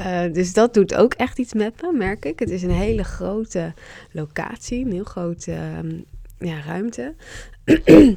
Uh, 0.00 0.32
dus 0.32 0.52
dat 0.52 0.74
doet 0.74 0.94
ook 0.94 1.14
echt 1.14 1.38
iets 1.38 1.54
met 1.54 1.82
me, 1.82 1.92
merk 1.92 2.24
ik. 2.24 2.38
Het 2.38 2.50
is 2.50 2.62
een 2.62 2.70
hele 2.70 3.04
grote 3.04 3.74
locatie. 4.12 4.84
Een 4.84 4.92
heel 4.92 5.04
grote 5.04 5.52
um, 5.52 6.04
ja, 6.38 6.60
ruimte. 6.60 7.14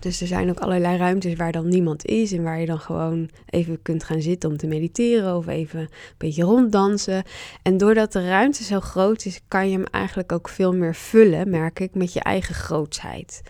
Dus 0.00 0.20
er 0.20 0.26
zijn 0.26 0.50
ook 0.50 0.58
allerlei 0.58 0.96
ruimtes 0.96 1.34
waar 1.34 1.52
dan 1.52 1.68
niemand 1.68 2.04
is 2.04 2.32
en 2.32 2.42
waar 2.42 2.60
je 2.60 2.66
dan 2.66 2.80
gewoon 2.80 3.30
even 3.46 3.82
kunt 3.82 4.04
gaan 4.04 4.20
zitten 4.20 4.50
om 4.50 4.56
te 4.56 4.66
mediteren 4.66 5.36
of 5.36 5.46
even 5.46 5.80
een 5.80 5.88
beetje 6.18 6.42
ronddansen. 6.42 7.22
En 7.62 7.76
doordat 7.76 8.12
de 8.12 8.28
ruimte 8.28 8.64
zo 8.64 8.80
groot 8.80 9.24
is, 9.24 9.40
kan 9.48 9.70
je 9.70 9.76
hem 9.76 9.86
eigenlijk 9.90 10.32
ook 10.32 10.48
veel 10.48 10.72
meer 10.72 10.94
vullen, 10.94 11.50
merk 11.50 11.80
ik, 11.80 11.94
met 11.94 12.12
je 12.12 12.20
eigen 12.20 12.54
grootsheid. 12.54 13.42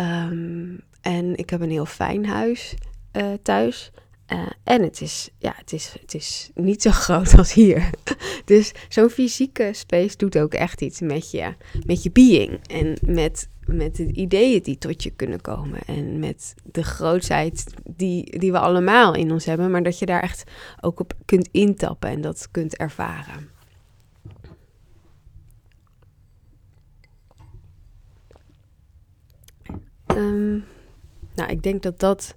Um, 0.00 0.80
en 1.00 1.36
ik 1.36 1.50
heb 1.50 1.60
een 1.60 1.70
heel 1.70 1.86
fijn 1.86 2.26
huis 2.26 2.74
uh, 3.12 3.32
thuis. 3.42 3.90
Uh, 4.32 4.46
en 4.64 4.82
het 4.82 5.00
is, 5.00 5.30
ja, 5.38 5.52
het, 5.56 5.72
is, 5.72 5.94
het 6.00 6.14
is 6.14 6.50
niet 6.54 6.82
zo 6.82 6.90
groot 7.06 7.38
als 7.38 7.52
hier. 7.52 7.90
dus 8.44 8.72
zo'n 8.88 9.10
fysieke 9.10 9.70
space 9.72 10.16
doet 10.16 10.38
ook 10.38 10.54
echt 10.54 10.80
iets 10.80 11.00
met 11.00 11.30
je, 11.30 11.54
met 11.86 12.02
je 12.02 12.10
being. 12.10 12.66
En 12.66 12.96
met 13.00 13.48
met 13.76 13.96
de 13.96 14.12
ideeën 14.12 14.62
die 14.62 14.78
tot 14.78 15.02
je 15.02 15.10
kunnen 15.10 15.40
komen. 15.40 15.80
En 15.86 16.18
met 16.18 16.54
de 16.64 16.82
grootheid 16.84 17.74
die, 17.84 18.38
die 18.38 18.52
we 18.52 18.58
allemaal 18.58 19.14
in 19.14 19.32
ons 19.32 19.44
hebben. 19.44 19.70
Maar 19.70 19.82
dat 19.82 19.98
je 19.98 20.06
daar 20.06 20.22
echt 20.22 20.44
ook 20.80 21.00
op 21.00 21.12
kunt 21.24 21.48
intappen 21.50 22.10
en 22.10 22.20
dat 22.20 22.48
kunt 22.50 22.76
ervaren. 22.76 23.48
Um, 30.16 30.64
nou, 31.34 31.50
ik 31.50 31.62
denk 31.62 31.82
dat 31.82 32.00
dat 32.00 32.36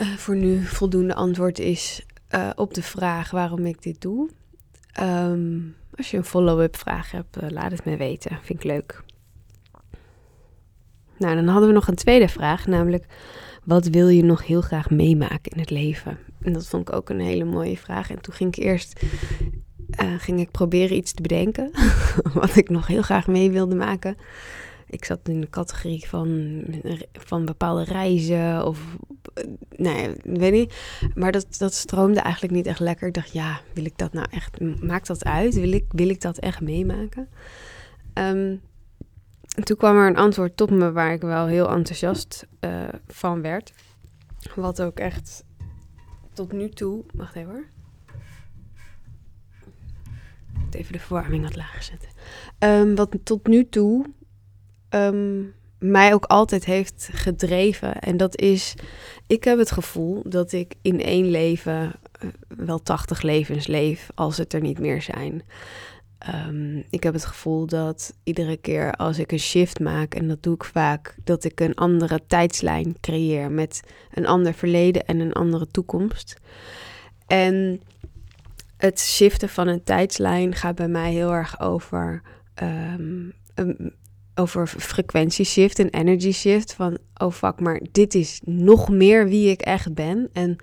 uh, 0.00 0.08
voor 0.08 0.36
nu 0.36 0.64
voldoende 0.64 1.14
antwoord 1.14 1.58
is 1.58 2.06
uh, 2.30 2.50
op 2.54 2.74
de 2.74 2.82
vraag 2.82 3.30
waarom 3.30 3.66
ik 3.66 3.82
dit 3.82 4.00
doe. 4.00 4.30
Um, 5.00 5.76
als 5.96 6.10
je 6.10 6.16
een 6.16 6.24
follow-up 6.24 6.76
vraag 6.76 7.10
hebt, 7.10 7.42
uh, 7.42 7.50
laat 7.50 7.70
het 7.70 7.84
me 7.84 7.96
weten. 7.96 8.38
Vind 8.42 8.58
ik 8.58 8.64
leuk. 8.64 9.03
Nou, 11.18 11.34
dan 11.34 11.46
hadden 11.46 11.68
we 11.68 11.74
nog 11.74 11.88
een 11.88 11.94
tweede 11.94 12.28
vraag, 12.28 12.66
namelijk 12.66 13.06
wat 13.64 13.86
wil 13.86 14.08
je 14.08 14.24
nog 14.24 14.46
heel 14.46 14.60
graag 14.60 14.90
meemaken 14.90 15.52
in 15.52 15.60
het 15.60 15.70
leven? 15.70 16.18
En 16.42 16.52
dat 16.52 16.66
vond 16.66 16.88
ik 16.88 16.94
ook 16.94 17.10
een 17.10 17.20
hele 17.20 17.44
mooie 17.44 17.76
vraag. 17.76 18.10
En 18.10 18.20
toen 18.20 18.34
ging 18.34 18.56
ik 18.56 18.64
eerst 18.64 19.02
uh, 20.02 20.14
ging 20.18 20.40
ik 20.40 20.50
proberen 20.50 20.96
iets 20.96 21.12
te 21.12 21.22
bedenken 21.22 21.70
wat 22.34 22.56
ik 22.56 22.70
nog 22.70 22.86
heel 22.86 23.02
graag 23.02 23.26
mee 23.26 23.50
wilde 23.50 23.74
maken. 23.74 24.16
Ik 24.86 25.04
zat 25.04 25.20
in 25.24 25.40
de 25.40 25.50
categorie 25.50 26.08
van, 26.08 26.62
van 27.12 27.44
bepaalde 27.44 27.84
reizen 27.84 28.66
of 28.66 28.96
nee, 29.76 30.10
weet 30.22 30.52
niet. 30.52 30.74
Maar 31.14 31.32
dat, 31.32 31.46
dat 31.58 31.74
stroomde 31.74 32.20
eigenlijk 32.20 32.54
niet 32.54 32.66
echt 32.66 32.80
lekker. 32.80 33.08
Ik 33.08 33.14
dacht, 33.14 33.32
ja, 33.32 33.60
wil 33.72 33.84
ik 33.84 33.98
dat 33.98 34.12
nou 34.12 34.26
echt, 34.30 34.60
maakt 34.82 35.06
dat 35.06 35.24
uit? 35.24 35.54
Wil 35.54 35.72
ik, 35.72 35.84
wil 35.88 36.08
ik 36.08 36.20
dat 36.20 36.38
echt 36.38 36.60
meemaken? 36.60 37.28
Um, 38.14 38.60
toen 39.62 39.76
kwam 39.76 39.96
er 39.96 40.06
een 40.06 40.16
antwoord 40.16 40.60
op 40.60 40.70
me 40.70 40.92
waar 40.92 41.12
ik 41.12 41.20
wel 41.20 41.46
heel 41.46 41.70
enthousiast 41.70 42.46
uh, 42.60 42.88
van 43.06 43.42
werd. 43.42 43.72
Wat 44.54 44.82
ook 44.82 44.98
echt 44.98 45.44
tot 46.32 46.52
nu 46.52 46.68
toe. 46.68 47.04
Wacht 47.12 47.34
even 47.34 47.50
hoor. 47.50 47.66
Even 50.70 50.92
de 50.92 50.98
verwarming 50.98 51.42
wat 51.42 51.56
lager 51.56 51.82
zetten. 51.82 52.08
Um, 52.58 52.94
wat 52.94 53.16
tot 53.22 53.46
nu 53.46 53.68
toe 53.68 54.06
um, 54.90 55.54
mij 55.78 56.14
ook 56.14 56.24
altijd 56.24 56.64
heeft 56.64 57.08
gedreven. 57.12 57.98
En 57.98 58.16
dat 58.16 58.40
is, 58.40 58.74
ik 59.26 59.44
heb 59.44 59.58
het 59.58 59.70
gevoel 59.70 60.22
dat 60.26 60.52
ik 60.52 60.74
in 60.82 61.00
één 61.00 61.30
leven 61.30 61.92
uh, 62.22 62.30
wel 62.48 62.82
80 62.82 63.22
levens 63.22 63.66
leef 63.66 64.10
als 64.14 64.36
het 64.36 64.52
er 64.52 64.60
niet 64.60 64.78
meer 64.78 65.02
zijn. 65.02 65.42
Um, 66.28 66.84
ik 66.90 67.02
heb 67.02 67.14
het 67.14 67.24
gevoel 67.24 67.66
dat 67.66 68.14
iedere 68.22 68.56
keer 68.56 68.92
als 68.92 69.18
ik 69.18 69.32
een 69.32 69.38
shift 69.38 69.80
maak, 69.80 70.14
en 70.14 70.28
dat 70.28 70.42
doe 70.42 70.54
ik 70.54 70.64
vaak, 70.64 71.16
dat 71.24 71.44
ik 71.44 71.60
een 71.60 71.74
andere 71.74 72.20
tijdslijn 72.26 72.96
creëer 73.00 73.50
met 73.50 73.82
een 74.12 74.26
ander 74.26 74.54
verleden 74.54 75.04
en 75.04 75.20
een 75.20 75.32
andere 75.32 75.66
toekomst. 75.66 76.40
En 77.26 77.80
het 78.76 79.00
shiften 79.00 79.48
van 79.48 79.68
een 79.68 79.84
tijdslijn 79.84 80.54
gaat 80.54 80.74
bij 80.74 80.88
mij 80.88 81.12
heel 81.12 81.32
erg 81.32 81.60
over 81.60 82.22
een, 82.54 83.34
over 84.34 84.66
frequentieshift 84.66 85.78
en 85.78 85.88
energy 85.88 86.32
shift. 86.32 86.74
Van, 86.74 86.98
oh 87.16 87.32
fuck, 87.32 87.60
maar 87.60 87.80
dit 87.92 88.14
is 88.14 88.40
nog 88.44 88.88
meer 88.88 89.28
wie 89.28 89.50
ik 89.50 89.60
echt 89.60 89.94
ben. 89.94 90.28
En 90.32 90.56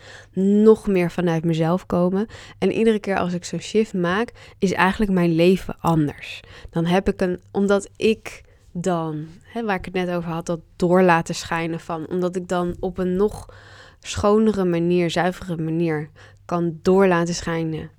nog 0.63 0.87
meer 0.87 1.11
vanuit 1.11 1.43
mezelf 1.43 1.85
komen. 1.85 2.27
En 2.57 2.71
iedere 2.71 2.99
keer 2.99 3.17
als 3.17 3.33
ik 3.33 3.45
zo'n 3.45 3.59
shift 3.59 3.93
maak, 3.93 4.31
is 4.59 4.71
eigenlijk 4.71 5.11
mijn 5.11 5.35
leven 5.35 5.75
anders. 5.79 6.39
Dan 6.69 6.85
heb 6.85 7.07
ik 7.07 7.21
een, 7.21 7.41
omdat 7.51 7.89
ik 7.95 8.43
dan, 8.71 9.27
hè, 9.43 9.63
waar 9.65 9.77
ik 9.77 9.85
het 9.85 9.93
net 9.93 10.09
over 10.09 10.29
had, 10.29 10.45
dat 10.45 10.61
door 10.75 11.01
laten 11.01 11.35
schijnen 11.35 11.79
van. 11.79 12.07
Omdat 12.07 12.35
ik 12.35 12.47
dan 12.47 12.75
op 12.79 12.97
een 12.97 13.15
nog 13.15 13.45
schonere 13.99 14.65
manier, 14.65 15.09
zuivere 15.09 15.57
manier 15.57 16.09
kan 16.45 16.79
door 16.81 17.07
laten 17.07 17.33
schijnen 17.33 17.91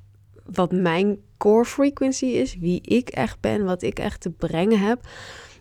wat 0.44 0.72
mijn 0.72 1.18
core 1.36 1.64
frequency 1.64 2.26
is, 2.26 2.56
wie 2.58 2.80
ik 2.82 3.08
echt 3.08 3.40
ben, 3.40 3.64
wat 3.64 3.82
ik 3.82 3.98
echt 3.98 4.20
te 4.20 4.30
brengen 4.30 4.80
heb, 4.80 5.00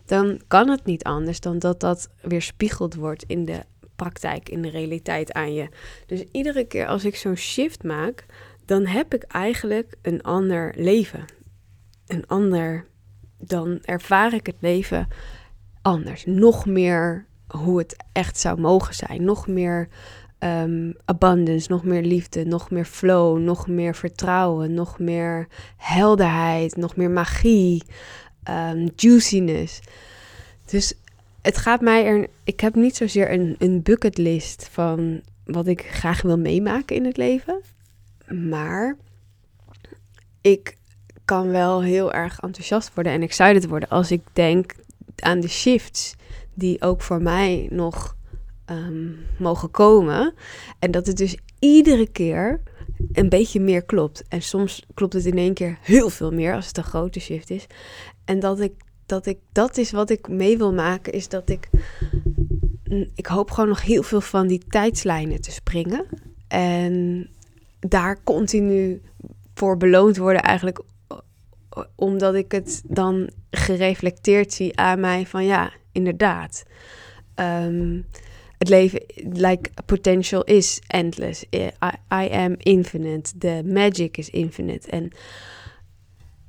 dan 0.04 0.40
kan 0.48 0.68
het 0.68 0.84
niet 0.84 1.04
anders 1.04 1.40
dan 1.40 1.58
dat 1.58 1.80
dat 1.80 2.08
weer 2.22 2.42
spiegeld 2.42 2.94
wordt 2.94 3.24
in 3.26 3.44
de 3.44 3.60
praktijk, 3.96 4.48
in 4.48 4.62
de 4.62 4.70
realiteit 4.70 5.32
aan 5.32 5.54
je. 5.54 5.68
Dus 6.06 6.24
iedere 6.32 6.64
keer 6.64 6.86
als 6.86 7.04
ik 7.04 7.16
zo'n 7.16 7.36
shift 7.36 7.82
maak, 7.82 8.26
dan 8.64 8.86
heb 8.86 9.14
ik 9.14 9.22
eigenlijk 9.22 9.94
een 10.02 10.22
ander 10.22 10.74
leven. 10.76 11.24
Een 12.06 12.26
ander, 12.26 12.86
dan 13.38 13.78
ervaar 13.82 14.34
ik 14.34 14.46
het 14.46 14.56
leven 14.60 15.08
anders. 15.82 16.24
Nog 16.26 16.66
meer 16.66 17.26
hoe 17.46 17.78
het 17.78 17.96
echt 18.12 18.38
zou 18.38 18.60
mogen 18.60 18.94
zijn. 18.94 19.24
Nog 19.24 19.46
meer 19.46 19.88
um, 20.38 20.94
abundance, 21.04 21.70
nog 21.70 21.84
meer 21.84 22.02
liefde, 22.02 22.44
nog 22.44 22.70
meer 22.70 22.84
flow, 22.84 23.38
nog 23.38 23.68
meer 23.68 23.94
vertrouwen, 23.94 24.74
nog 24.74 24.98
meer 24.98 25.48
helderheid, 25.76 26.76
nog 26.76 26.96
meer 26.96 27.10
magie, 27.10 27.82
um, 28.48 28.88
juiciness. 28.96 29.80
Dus 30.64 30.94
het 31.42 31.56
gaat 31.56 31.80
mij 31.80 32.04
er. 32.04 32.26
Ik 32.44 32.60
heb 32.60 32.74
niet 32.74 32.96
zozeer 32.96 33.32
een, 33.32 33.54
een 33.58 33.82
bucketlist 33.82 34.68
van 34.70 35.20
wat 35.44 35.66
ik 35.66 35.86
graag 35.90 36.22
wil 36.22 36.38
meemaken 36.38 36.96
in 36.96 37.04
het 37.04 37.16
leven. 37.16 37.60
Maar 38.26 38.96
ik 40.40 40.76
kan 41.24 41.48
wel 41.48 41.82
heel 41.82 42.12
erg 42.12 42.40
enthousiast 42.40 42.94
worden 42.94 43.12
en 43.12 43.22
excited 43.22 43.66
worden 43.66 43.88
als 43.88 44.10
ik 44.10 44.22
denk 44.32 44.74
aan 45.16 45.40
de 45.40 45.48
shifts 45.48 46.14
die 46.54 46.82
ook 46.82 47.02
voor 47.02 47.22
mij 47.22 47.66
nog 47.70 48.16
Ehm, 48.64 49.10
mogen 49.38 49.70
komen. 49.70 50.34
En 50.78 50.90
dat 50.90 51.06
het 51.06 51.16
dus 51.16 51.36
iedere 51.58 52.06
keer 52.06 52.60
een 53.12 53.28
beetje 53.28 53.60
meer 53.60 53.82
klopt. 53.82 54.24
En 54.28 54.42
soms 54.42 54.82
klopt 54.94 55.12
het 55.12 55.26
in 55.26 55.38
één 55.38 55.54
keer 55.54 55.78
heel 55.80 56.10
veel 56.10 56.30
meer 56.30 56.54
als 56.54 56.66
het 56.66 56.76
een 56.76 56.84
grote 56.84 57.20
shift 57.20 57.50
is. 57.50 57.66
En 58.24 58.40
dat 58.40 58.60
ik 58.60 58.72
dat 59.06 59.26
ik 59.26 59.38
dat 59.52 59.76
is 59.76 59.90
wat 59.90 60.10
ik 60.10 60.28
mee 60.28 60.58
wil 60.58 60.72
maken, 60.72 61.12
is 61.12 61.28
dat 61.28 61.48
ik 61.48 61.68
ik 63.14 63.26
hoop 63.26 63.50
gewoon 63.50 63.68
nog 63.68 63.82
heel 63.82 64.02
veel 64.02 64.20
van 64.20 64.46
die 64.46 64.62
tijdslijnen 64.68 65.40
te 65.40 65.50
springen. 65.50 66.06
En 66.48 67.28
daar 67.78 68.22
continu 68.24 69.02
voor 69.54 69.76
beloond 69.76 70.16
worden 70.16 70.42
eigenlijk 70.42 70.82
omdat 71.94 72.34
ik 72.34 72.52
het 72.52 72.82
dan 72.86 73.30
gereflecteerd 73.50 74.52
zie 74.52 74.76
aan 74.76 75.00
mij 75.00 75.26
van 75.26 75.44
ja, 75.44 75.72
inderdaad. 75.92 76.62
Um, 77.34 78.06
het 78.58 78.68
leven, 78.68 79.02
like 79.32 79.70
potential 79.86 80.44
is 80.44 80.80
endless. 80.86 81.44
I, 81.50 81.70
I 82.12 82.28
am 82.30 82.54
infinite. 82.58 83.38
The 83.38 83.62
magic 83.64 84.16
is 84.16 84.30
infinite. 84.30 84.90
En 84.90 85.10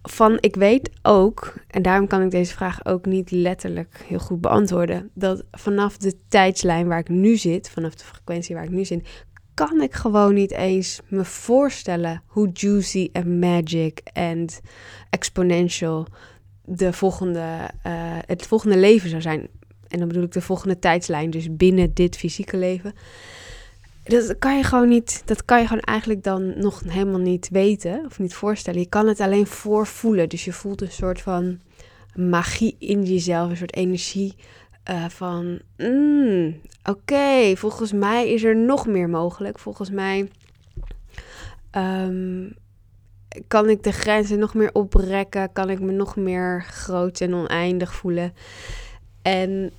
van, 0.10 0.38
ik 0.40 0.56
weet 0.56 0.90
ook, 1.02 1.54
en 1.68 1.82
daarom 1.82 2.08
kan 2.08 2.22
ik 2.22 2.32
deze 2.32 2.54
vraag 2.54 2.86
ook 2.86 3.06
niet 3.06 3.32
letterlijk 3.32 4.04
heel 4.08 4.20
goed 4.20 4.42
beantwoorden, 4.42 5.10
dat 5.14 5.44
vanaf 5.52 5.98
de 5.98 6.14
tijdslijn 6.28 6.88
waar 6.88 7.00
ik 7.00 7.10
nu 7.10 7.38
zit, 7.38 7.70
vanaf 7.70 7.96
de 7.96 8.04
frequentie 8.04 8.56
waar 8.56 8.64
ik 8.64 8.70
nu 8.70 8.86
zit, 8.86 9.26
kan 9.54 9.82
ik 9.82 9.94
gewoon 9.94 10.34
niet 10.34 10.52
eens 10.52 11.00
me 11.08 11.26
voorstellen 11.26 12.24
hoe 12.26 12.50
juicy 12.54 13.10
en 13.12 13.40
magic 13.40 14.02
en 14.14 14.48
exponential 15.10 16.08
de 16.66 16.94
volgende, 16.94 17.70
uh, 17.88 18.18
het 18.26 18.48
volgende 18.48 18.78
leven 18.78 19.10
zou 19.10 19.22
zijn. 19.22 19.48
En 19.88 20.00
dan 20.00 20.08
bedoel 20.08 20.24
ik 20.24 20.32
de 20.32 20.42
volgende 20.42 20.80
tijdslijn, 20.80 21.30
dus 21.30 21.56
binnen 21.56 21.94
dit 21.94 22.16
fysieke 22.16 22.58
leven. 22.58 22.94
Dat 24.04 24.38
kan 24.40 24.58
je 24.58 24.64
gewoon 24.64 24.88
niet, 24.88 25.22
dat 25.26 25.46
kan 25.46 25.60
je 25.60 25.68
gewoon 25.68 25.84
eigenlijk 25.84 26.24
dan 26.24 26.60
nog 26.60 26.82
helemaal 26.88 27.20
niet 27.20 27.50
weten 27.50 28.06
of 28.06 28.20
niet 28.20 28.34
voorstellen. 28.34 28.80
Je 28.80 28.90
kan 28.90 29.08
het 29.08 29.20
alleen 29.20 29.48
voorvoelen. 29.48 30.30
Dus 30.30 30.46
je 30.46 30.54
voelt 30.54 30.82
een 30.82 30.92
soort 30.92 31.22
van 31.22 31.60
magie 32.16 32.76
in 32.80 33.04
jezelf, 33.04 33.50
een 33.50 33.58
soort 33.58 33.76
energie 33.76 34.36
uh, 34.90 35.06
van, 35.10 35.60
mm, 35.78 36.60
oké, 36.84 37.56
volgens 37.56 37.92
mij 37.92 38.30
is 38.30 38.44
er 38.44 38.56
nog 38.56 38.88
meer 38.88 39.10
mogelijk. 39.10 39.60
Volgens 39.60 39.90
mij 39.90 40.30
um, 41.78 42.56
kan 43.48 43.70
ik 43.70 43.84
de 43.84 43.92
grenzen 43.92 44.40
nog 44.40 44.54
meer 44.54 44.74
oprekken, 44.74 45.52
kan 45.54 45.70
ik 45.70 45.80
me 45.80 45.92
nog 45.92 46.16
meer 46.16 46.64
groot 46.64 47.22
en 47.22 47.34
oneindig 47.34 47.94
voelen. 47.94 48.34
En 49.22 49.72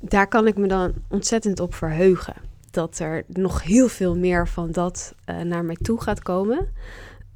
daar 0.00 0.28
kan 0.28 0.46
ik 0.46 0.56
me 0.56 0.66
dan 0.66 0.92
ontzettend 1.08 1.60
op 1.60 1.74
verheugen. 1.74 2.34
Dat 2.76 2.98
er 2.98 3.24
nog 3.28 3.62
heel 3.62 3.88
veel 3.88 4.16
meer 4.16 4.48
van 4.48 4.72
dat 4.72 5.14
uh, 5.30 5.40
naar 5.40 5.64
mij 5.64 5.76
toe 5.82 6.00
gaat 6.00 6.22
komen. 6.22 6.68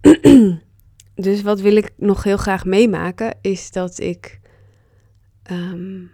dus 1.14 1.42
wat 1.42 1.60
wil 1.60 1.76
ik 1.76 1.92
nog 1.96 2.22
heel 2.22 2.36
graag 2.36 2.64
meemaken, 2.64 3.38
is 3.40 3.70
dat 3.70 4.00
ik. 4.00 4.40
Um, 5.50 6.10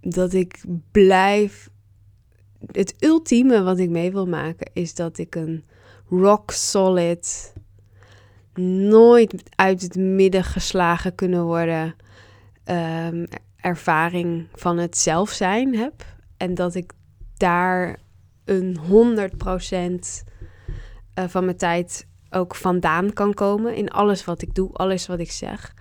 dat 0.00 0.32
ik 0.32 0.64
blijf. 0.90 1.68
Het 2.66 2.94
ultieme 2.98 3.62
wat 3.62 3.78
ik 3.78 3.90
mee 3.90 4.12
wil 4.12 4.26
maken, 4.26 4.70
is 4.72 4.94
dat 4.94 5.18
ik 5.18 5.34
een 5.34 5.64
rock 6.08 6.50
solid, 6.50 7.52
nooit 8.88 9.42
uit 9.54 9.82
het 9.82 9.94
midden 9.96 10.44
geslagen 10.44 11.14
kunnen 11.14 11.44
worden. 11.44 11.94
Um, 12.64 13.26
ervaring 13.56 14.48
van 14.52 14.78
het 14.78 14.96
zelf 14.96 15.30
zijn 15.30 15.76
heb. 15.76 16.04
En 16.36 16.54
dat 16.54 16.74
ik 16.74 16.92
daar 17.40 17.98
een 18.44 18.78
100% 18.78 20.24
eh, 21.14 21.28
van 21.28 21.44
mijn 21.44 21.56
tijd 21.56 22.06
ook 22.30 22.54
vandaan 22.54 23.12
kan 23.12 23.34
komen 23.34 23.74
in 23.74 23.90
alles 23.90 24.24
wat 24.24 24.42
ik 24.42 24.54
doe, 24.54 24.72
alles 24.72 25.06
wat 25.06 25.18
ik 25.18 25.30
zeg. 25.30 25.74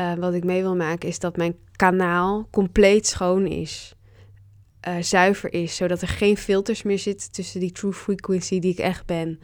Uh, 0.00 0.14
wat 0.14 0.34
ik 0.34 0.44
mee 0.44 0.62
wil 0.62 0.76
maken 0.76 1.08
is 1.08 1.18
dat 1.18 1.36
mijn 1.36 1.56
kanaal 1.76 2.48
compleet 2.50 3.06
schoon 3.06 3.46
is, 3.46 3.94
uh, 4.88 4.94
zuiver 5.00 5.52
is, 5.52 5.76
zodat 5.76 6.02
er 6.02 6.08
geen 6.08 6.36
filters 6.36 6.82
meer 6.82 6.98
zitten 6.98 7.32
tussen 7.32 7.60
die 7.60 7.72
true 7.72 7.92
frequency 7.92 8.58
die 8.58 8.72
ik 8.72 8.78
echt 8.78 9.06
ben. 9.06 9.40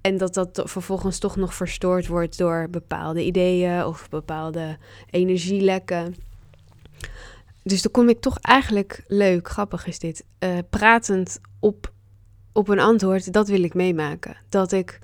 En 0.00 0.16
dat 0.16 0.34
dat 0.34 0.62
vervolgens 0.64 1.18
toch 1.18 1.36
nog 1.36 1.54
verstoord 1.54 2.06
wordt 2.06 2.38
door 2.38 2.68
bepaalde 2.70 3.24
ideeën 3.24 3.84
of 3.84 4.08
bepaalde 4.08 4.78
energielekken. 5.10 6.14
Dus 7.62 7.82
dan 7.82 7.92
kom 7.92 8.08
ik 8.08 8.20
toch 8.20 8.38
eigenlijk 8.38 9.04
leuk, 9.06 9.48
grappig 9.48 9.86
is 9.86 9.98
dit, 9.98 10.24
uh, 10.38 10.58
pratend 10.70 11.40
op, 11.58 11.92
op 12.52 12.68
een 12.68 12.80
antwoord, 12.80 13.32
dat 13.32 13.48
wil 13.48 13.62
ik 13.62 13.74
meemaken. 13.74 14.36
Dat 14.48 14.72
ik 14.72 14.98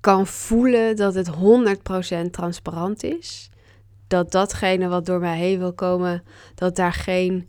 kan 0.00 0.26
voelen 0.26 0.96
dat 0.96 1.14
het 1.14 1.30
100% 2.26 2.30
transparant 2.30 3.02
is. 3.02 3.50
Dat 4.06 4.32
datgene 4.32 4.88
wat 4.88 5.06
door 5.06 5.20
mij 5.20 5.38
heen 5.38 5.58
wil 5.58 5.72
komen, 5.72 6.22
dat 6.54 6.76
daar 6.76 6.92
geen 6.92 7.48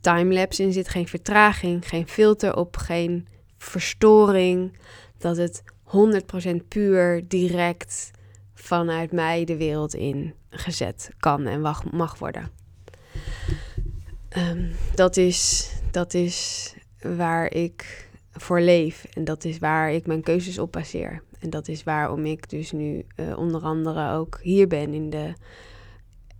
timelapse 0.00 0.62
in 0.62 0.72
zit, 0.72 0.88
geen 0.88 1.08
vertraging, 1.08 1.88
geen 1.88 2.08
filter 2.08 2.56
op, 2.56 2.76
geen 2.76 3.26
verstoring. 3.58 4.78
Dat 5.18 5.36
het 5.36 5.62
100% 5.84 6.68
puur, 6.68 7.28
direct 7.28 8.10
vanuit 8.54 9.12
mij 9.12 9.44
de 9.44 9.56
wereld 9.56 9.94
in 9.94 10.34
gezet 10.50 11.10
kan 11.18 11.46
en 11.46 11.60
mag 11.90 12.18
worden. 12.18 12.55
Um, 14.36 14.70
dat, 14.94 15.16
is, 15.16 15.70
dat 15.90 16.14
is 16.14 16.74
waar 17.00 17.52
ik 17.52 18.08
voor 18.32 18.60
leef 18.60 19.04
en 19.12 19.24
dat 19.24 19.44
is 19.44 19.58
waar 19.58 19.92
ik 19.92 20.06
mijn 20.06 20.22
keuzes 20.22 20.58
op 20.58 20.72
baseer. 20.72 21.22
En 21.40 21.50
dat 21.50 21.68
is 21.68 21.82
waarom 21.82 22.26
ik 22.26 22.50
dus 22.50 22.72
nu 22.72 23.06
uh, 23.16 23.38
onder 23.38 23.62
andere 23.62 24.12
ook 24.12 24.38
hier 24.42 24.66
ben 24.66 24.94
in 24.94 25.10
de, 25.10 25.32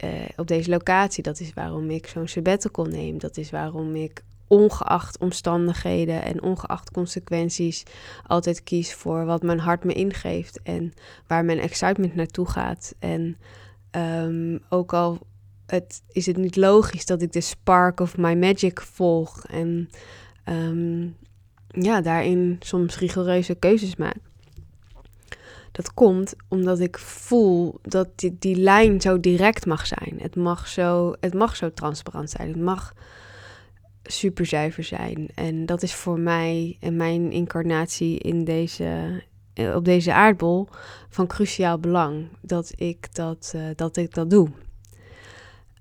uh, 0.05 0.11
op 0.37 0.47
deze 0.47 0.71
locatie. 0.71 1.23
Dat 1.23 1.41
is 1.41 1.53
waarom 1.55 1.91
ik 1.91 2.07
zo'n 2.07 2.29
sabbatical 2.29 2.85
neem. 2.85 3.19
Dat 3.19 3.37
is 3.37 3.51
waarom 3.51 3.95
ik 3.95 4.23
ongeacht 4.47 5.19
omstandigheden 5.19 6.23
en 6.23 6.43
ongeacht 6.43 6.91
consequenties 6.91 7.83
altijd 8.27 8.63
kies 8.63 8.95
voor 8.95 9.25
wat 9.25 9.43
mijn 9.43 9.59
hart 9.59 9.85
me 9.85 9.93
ingeeft 9.93 10.61
en 10.63 10.93
waar 11.27 11.45
mijn 11.45 11.59
excitement 11.59 12.15
naartoe 12.15 12.49
gaat. 12.49 12.95
En 12.99 13.37
um, 13.91 14.63
ook 14.69 14.93
al 14.93 15.19
het, 15.67 16.03
is 16.13 16.27
het 16.27 16.37
niet 16.37 16.57
logisch 16.57 17.07
dat 17.07 17.23
ik 17.23 17.33
de 17.33 17.41
spark 17.41 18.01
of 18.01 18.17
my 18.17 18.35
magic 18.35 18.81
volg 18.81 19.45
en 19.47 19.91
um, 20.49 21.17
ja, 21.69 22.01
daarin 22.01 22.57
soms 22.61 22.99
rigoureuze 22.99 23.55
keuzes 23.55 23.97
maak. 23.97 24.17
Dat 25.73 25.95
komt 25.95 26.35
omdat 26.49 26.81
ik 26.81 26.99
voel 26.99 27.79
dat 27.83 28.09
die, 28.15 28.37
die 28.39 28.57
lijn 28.57 29.01
zo 29.01 29.21
direct 29.21 29.67
mag 29.67 29.87
zijn. 29.87 30.17
Het 30.19 30.37
mag 30.37 30.69
zo, 30.69 31.15
het 31.21 31.35
mag 31.35 31.57
zo 31.57 31.73
transparant 31.73 32.31
zijn. 32.31 32.49
Het 32.49 32.61
mag 32.61 32.95
super 34.03 34.47
zuiver 34.47 34.85
zijn. 34.85 35.29
En 35.35 35.67
dat 35.67 35.83
is 35.83 35.95
voor 35.95 36.19
mij 36.19 36.77
en 36.81 36.97
mijn 36.97 37.33
incarnatie 37.33 38.19
in 38.19 38.45
deze, 38.45 39.23
eh, 39.55 39.75
op 39.75 39.85
deze 39.85 40.13
aardbol 40.13 40.69
van 41.09 41.27
cruciaal 41.27 41.79
belang. 41.79 42.29
Dat 42.41 42.73
ik 42.77 43.15
dat, 43.15 43.53
uh, 43.57 43.63
dat, 43.75 43.97
ik 43.97 44.15
dat 44.15 44.31
doe. 44.31 44.49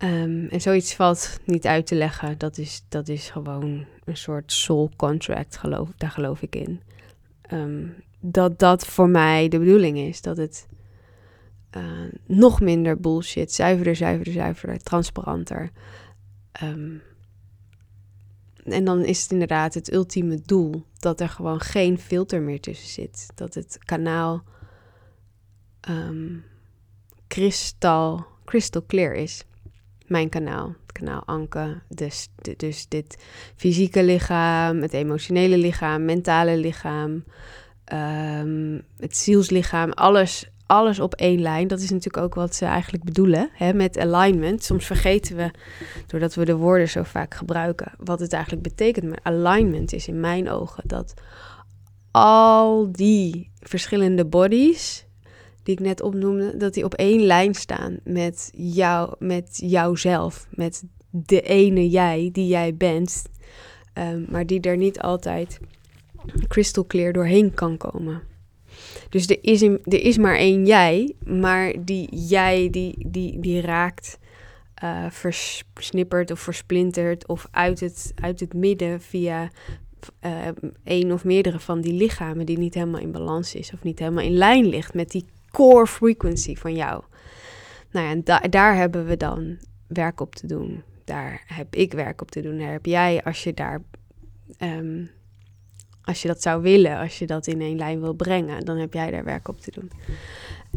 Um, 0.06 0.48
en 0.48 0.62
zoiets 0.62 0.96
valt 0.96 1.40
niet 1.46 1.66
uit 1.66 1.88
te 1.88 1.96
leggen. 1.96 2.38
Dat 2.38 2.58
is, 2.58 2.86
dat 2.90 3.08
is 3.08 3.30
gewoon 3.30 3.86
een 4.04 4.18
soort 4.18 4.52
soul 4.52 4.92
contract, 4.96 5.58
geloof, 5.58 5.90
daar 5.98 6.12
geloof 6.12 6.42
ik 6.42 6.56
in. 6.56 6.82
Um, 7.52 7.94
dat 8.20 8.60
dat 8.60 8.86
voor 8.86 9.10
mij 9.10 9.48
de 9.48 9.60
bedoeling 9.60 9.98
is. 9.98 10.22
Dat 10.22 10.38
het 10.38 10.68
uh, 11.78 11.84
nog 12.26 12.62
minder 12.62 13.00
bullshit, 13.00 13.52
zuiverder, 13.52 13.96
zuiverder, 13.96 14.34
zuiverder, 14.34 14.84
transparanter. 14.84 15.72
Um, 16.64 17.02
en 18.64 18.86
dan 18.86 19.04
is 19.04 19.22
het 19.22 19.32
inderdaad 19.32 19.74
het 19.74 19.94
ultieme 19.94 20.42
doel 20.42 20.86
dat 21.00 21.20
er 21.20 21.30
gewoon 21.30 21.60
geen 21.60 22.00
filter 22.00 22.42
meer 22.42 22.62
tussen 22.62 22.90
zit. 22.90 23.28
Dat 23.36 23.54
het 23.54 23.78
kanaal 23.86 24.44
kristal, 27.28 28.26
crystal 28.46 28.86
clear 28.86 29.14
is. 29.14 29.46
Mijn 30.06 30.30
kanaal, 30.30 30.76
kanaal 30.92 31.24
Anke. 31.26 31.82
Dus, 31.90 32.28
dus 32.58 32.88
dit 32.88 33.24
fysieke 33.56 34.04
lichaam, 34.04 34.82
het 34.82 34.94
emotionele 34.94 35.58
lichaam, 35.58 36.06
mentale 36.06 36.58
lichaam, 36.58 37.24
um, 37.94 38.82
het 38.98 39.18
zielslichaam, 39.18 39.92
alles 39.92 40.50
alles 40.66 41.00
op 41.00 41.14
één 41.14 41.42
lijn. 41.42 41.68
Dat 41.68 41.80
is 41.80 41.90
natuurlijk 41.90 42.24
ook 42.24 42.36
wat 42.36 42.56
ze 42.56 42.66
eigenlijk 42.66 43.04
bedoelen 43.04 43.50
hè, 43.54 43.74
met 43.74 43.98
alignment. 43.98 44.64
Soms 44.64 44.86
vergeten 44.86 45.36
we, 45.36 45.52
doordat 46.08 46.36
we 46.36 46.46
de 46.46 46.56
woorden 46.56 46.90
zo 46.90 47.04
vaak 47.04 47.34
gebruiken, 47.34 47.92
wat 47.98 48.20
het 48.20 48.34
eigenlijk 48.34 48.64
betekent. 48.64 49.06
Maar 49.06 49.20
alignment 49.24 49.94
is 49.94 50.08
in 50.08 50.20
mijn 50.20 50.50
ogen 50.50 50.84
dat 50.88 51.14
al 52.12 52.92
die 52.92 53.52
verschillende 53.60 54.26
bodies 54.26 55.06
die 55.66 55.74
ik 55.74 55.80
net 55.80 56.02
opnoemde, 56.02 56.58
dat 56.58 56.74
die 56.74 56.84
op 56.84 56.94
één 56.94 57.22
lijn 57.22 57.54
staan 57.54 58.00
met 58.04 58.52
jou, 58.56 59.16
met 59.20 59.48
jouzelf, 59.64 60.48
met 60.50 60.84
de 61.10 61.42
ene 61.42 61.90
jij 61.90 62.30
die 62.32 62.48
jij 62.48 62.76
bent, 62.76 63.24
um, 63.94 64.26
maar 64.30 64.46
die 64.46 64.62
er 64.62 64.78
niet 64.78 65.00
altijd 65.00 65.60
crystal 66.48 66.86
clear 66.86 67.14
doorheen 67.14 67.54
kan 67.54 67.78
komen. 67.78 68.22
Dus 69.10 69.28
er 69.28 69.38
is, 69.42 69.62
er 69.62 69.82
is 70.04 70.18
maar 70.18 70.36
één 70.36 70.66
jij, 70.66 71.14
maar 71.24 71.74
die 71.86 72.16
jij 72.28 72.70
die, 72.70 72.96
die, 73.08 73.40
die 73.40 73.62
raakt 73.62 74.20
uh, 74.84 75.06
versnipperd 75.10 76.32
of 76.32 76.40
versplinterd 76.40 77.28
of 77.28 77.48
uit 77.52 77.80
het, 77.80 78.12
uit 78.16 78.40
het 78.40 78.54
midden 78.54 79.02
via 79.02 79.50
uh, 80.26 80.48
één 80.84 81.12
of 81.12 81.24
meerdere 81.24 81.60
van 81.60 81.82
die 81.82 81.94
lichamen 81.94 82.46
die 82.46 82.58
niet 82.58 82.74
helemaal 82.74 83.02
in 83.02 83.12
balans 83.12 83.56
is 83.56 83.74
of 83.74 83.84
niet 83.84 84.00
helemaal 84.00 84.24
in 84.24 84.38
lijn 84.38 84.66
ligt 84.66 84.94
met 84.94 85.12
die 85.12 85.26
core 85.56 85.88
frequency 85.88 86.56
van 86.56 86.76
jou. 86.76 87.04
Nou 87.92 88.06
ja, 88.06 88.12
en 88.12 88.24
da 88.24 88.40
daar 88.40 88.76
hebben 88.76 89.06
we 89.06 89.18
dan 89.18 89.58
werk 89.88 90.20
op 90.20 90.36
te 90.36 90.48
doen. 90.48 90.84
Daar 91.04 91.44
heb 91.46 91.76
ik 91.76 91.94
werk 91.94 92.22
op 92.22 92.32
te 92.32 92.42
doen. 92.42 92.58
Daar 92.58 92.72
heb 92.72 92.86
jij, 92.86 93.24
als 93.24 93.44
je 93.44 93.54
daar 93.54 93.82
um, 94.60 95.10
als 96.06 96.22
je 96.22 96.28
dat 96.28 96.42
zou 96.42 96.62
willen, 96.62 96.98
als 96.98 97.20
je 97.20 97.26
dat 97.26 97.48
in 97.48 97.62
één 97.62 97.78
lijn 97.78 98.02
wil 98.02 98.14
brengen, 98.14 98.66
dan 98.66 98.78
heb 98.78 98.94
jij 98.94 99.12
daar 99.12 99.24
werk 99.24 99.48
op 99.48 99.62
te 99.62 99.72
doen. 99.72 99.92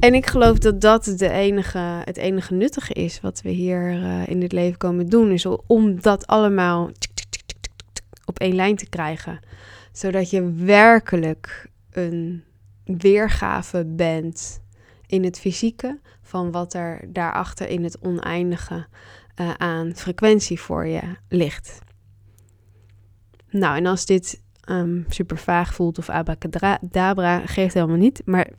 En 0.00 0.14
ik 0.14 0.26
geloof 0.26 0.58
dat 0.58 0.80
dat 0.80 1.04
de 1.04 1.30
enige, 1.30 2.02
het 2.04 2.16
enige 2.16 2.54
nuttige 2.54 2.92
is 2.92 3.20
wat 3.20 3.40
we 3.42 3.50
hier 3.50 3.92
uh, 3.92 4.26
in 4.26 4.40
dit 4.40 4.52
leven 4.52 4.78
komen 4.78 5.06
doen. 5.06 5.30
Is 5.30 5.46
om 5.66 6.00
dat 6.00 6.26
allemaal 6.26 6.90
op 8.24 8.38
één 8.38 8.54
lijn 8.54 8.76
te 8.76 8.88
krijgen. 8.88 9.40
Zodat 9.92 10.30
je 10.30 10.52
werkelijk 10.52 11.70
een 11.90 12.44
weergave 12.84 13.84
bent 13.84 14.60
in 15.08 15.24
het 15.24 15.40
fysieke 15.40 16.00
van 16.22 16.50
wat 16.50 16.74
er 16.74 17.04
daarachter 17.12 17.68
in 17.68 17.84
het 17.84 17.98
oneindige 18.00 18.86
uh, 19.40 19.50
aan 19.56 19.94
frequentie 19.94 20.60
voor 20.60 20.86
je 20.86 21.02
ligt. 21.28 21.78
Nou, 23.50 23.76
en 23.76 23.86
als 23.86 24.06
dit 24.06 24.42
um, 24.70 25.04
super 25.08 25.38
vaag 25.38 25.74
voelt 25.74 25.98
of 25.98 26.08
abracadabra, 26.08 27.46
geeft 27.46 27.74
helemaal 27.74 27.96
niet. 27.96 28.22
Maar 28.24 28.50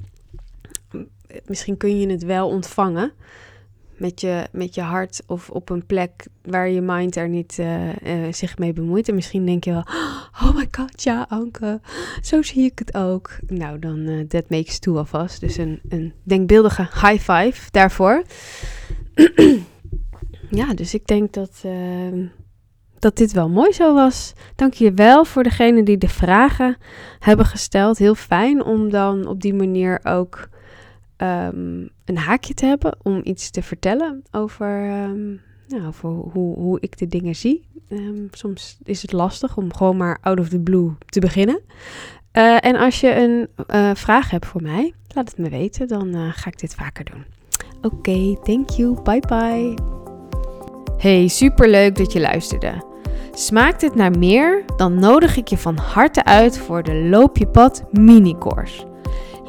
misschien 1.45 1.77
kun 1.77 1.99
je 1.99 2.09
het 2.09 2.23
wel 2.23 2.47
ontvangen 2.47 3.11
met 3.99 4.21
je, 4.21 4.47
met 4.51 4.75
je 4.75 4.81
hart 4.81 5.21
of 5.27 5.49
op 5.49 5.69
een 5.69 5.85
plek 5.85 6.27
waar 6.43 6.69
je 6.69 6.81
mind 6.81 7.15
er 7.15 7.29
niet 7.29 7.57
uh, 7.59 7.87
uh, 7.87 8.33
zich 8.33 8.57
mee 8.57 8.73
bemoeit. 8.73 9.09
En 9.09 9.15
misschien 9.15 9.45
denk 9.45 9.63
je 9.63 9.71
wel, 9.71 9.85
oh 10.43 10.55
my 10.55 10.67
god, 10.71 11.03
ja 11.03 11.25
Anke, 11.29 11.81
zo 12.21 12.41
zie 12.41 12.63
ik 12.63 12.79
het 12.79 12.95
ook. 12.95 13.37
Nou, 13.47 13.79
dan 13.79 13.97
uh, 13.97 14.27
that 14.27 14.49
makes 14.49 14.79
two 14.79 14.97
alvast. 14.97 15.39
Dus 15.39 15.57
een, 15.57 15.79
een 15.89 16.13
denkbeeldige 16.23 16.81
high 16.81 17.31
five 17.31 17.71
daarvoor. 17.71 18.23
ja, 20.49 20.73
dus 20.73 20.93
ik 20.93 21.07
denk 21.07 21.33
dat 21.33 21.63
dat 22.99 23.17
dit 23.17 23.31
wel 23.31 23.49
mooi 23.49 23.71
zo 23.71 23.93
was. 23.93 24.33
Dank 24.55 24.73
je 24.73 24.93
wel 24.93 25.25
voor 25.25 25.43
degene 25.43 25.83
die 25.83 25.97
de 25.97 26.09
vragen 26.09 26.77
hebben 27.19 27.45
gesteld. 27.45 27.97
Heel 27.97 28.15
fijn 28.15 28.63
om 28.63 28.89
dan 28.89 29.27
op 29.27 29.41
die 29.41 29.53
manier 29.53 29.99
ook 30.03 30.49
um, 31.21 31.89
een 32.05 32.17
haakje 32.17 32.53
te 32.53 32.65
hebben 32.65 32.97
om 33.01 33.21
iets 33.23 33.49
te 33.49 33.61
vertellen 33.61 34.23
over, 34.31 35.01
um, 35.03 35.41
nou, 35.67 35.87
over 35.87 36.09
hoe, 36.09 36.57
hoe 36.57 36.79
ik 36.79 36.97
de 36.97 37.07
dingen 37.07 37.35
zie. 37.35 37.67
Um, 37.89 38.27
soms 38.31 38.77
is 38.83 39.01
het 39.01 39.11
lastig 39.11 39.57
om 39.57 39.73
gewoon 39.73 39.97
maar 39.97 40.17
out 40.21 40.39
of 40.39 40.49
the 40.49 40.59
blue 40.59 40.91
te 41.05 41.19
beginnen. 41.19 41.61
Uh, 42.33 42.65
en 42.65 42.75
als 42.75 42.99
je 42.99 43.15
een 43.15 43.47
uh, 43.67 43.91
vraag 43.95 44.29
hebt 44.29 44.45
voor 44.45 44.61
mij, 44.61 44.93
laat 45.07 45.29
het 45.29 45.37
me 45.37 45.49
weten. 45.49 45.87
Dan 45.87 46.15
uh, 46.15 46.29
ga 46.31 46.47
ik 46.47 46.59
dit 46.59 46.75
vaker 46.75 47.05
doen. 47.05 47.25
Oké, 47.81 48.35
thank 48.43 48.69
you. 48.69 49.01
Bye 49.01 49.23
bye. 49.27 49.73
Hey, 50.97 51.27
superleuk 51.27 51.95
dat 51.95 52.11
je 52.11 52.19
luisterde. 52.19 52.83
Smaakt 53.31 53.81
het 53.81 53.95
naar 53.95 54.17
meer? 54.17 54.63
Dan 54.75 54.99
nodig 54.99 55.37
ik 55.37 55.47
je 55.47 55.57
van 55.57 55.77
harte 55.77 56.23
uit 56.23 56.57
voor 56.57 56.83
de 56.83 56.93
Loop 56.93 57.37
je 57.37 57.47
pad 57.47 57.83
mini-course. 57.91 58.88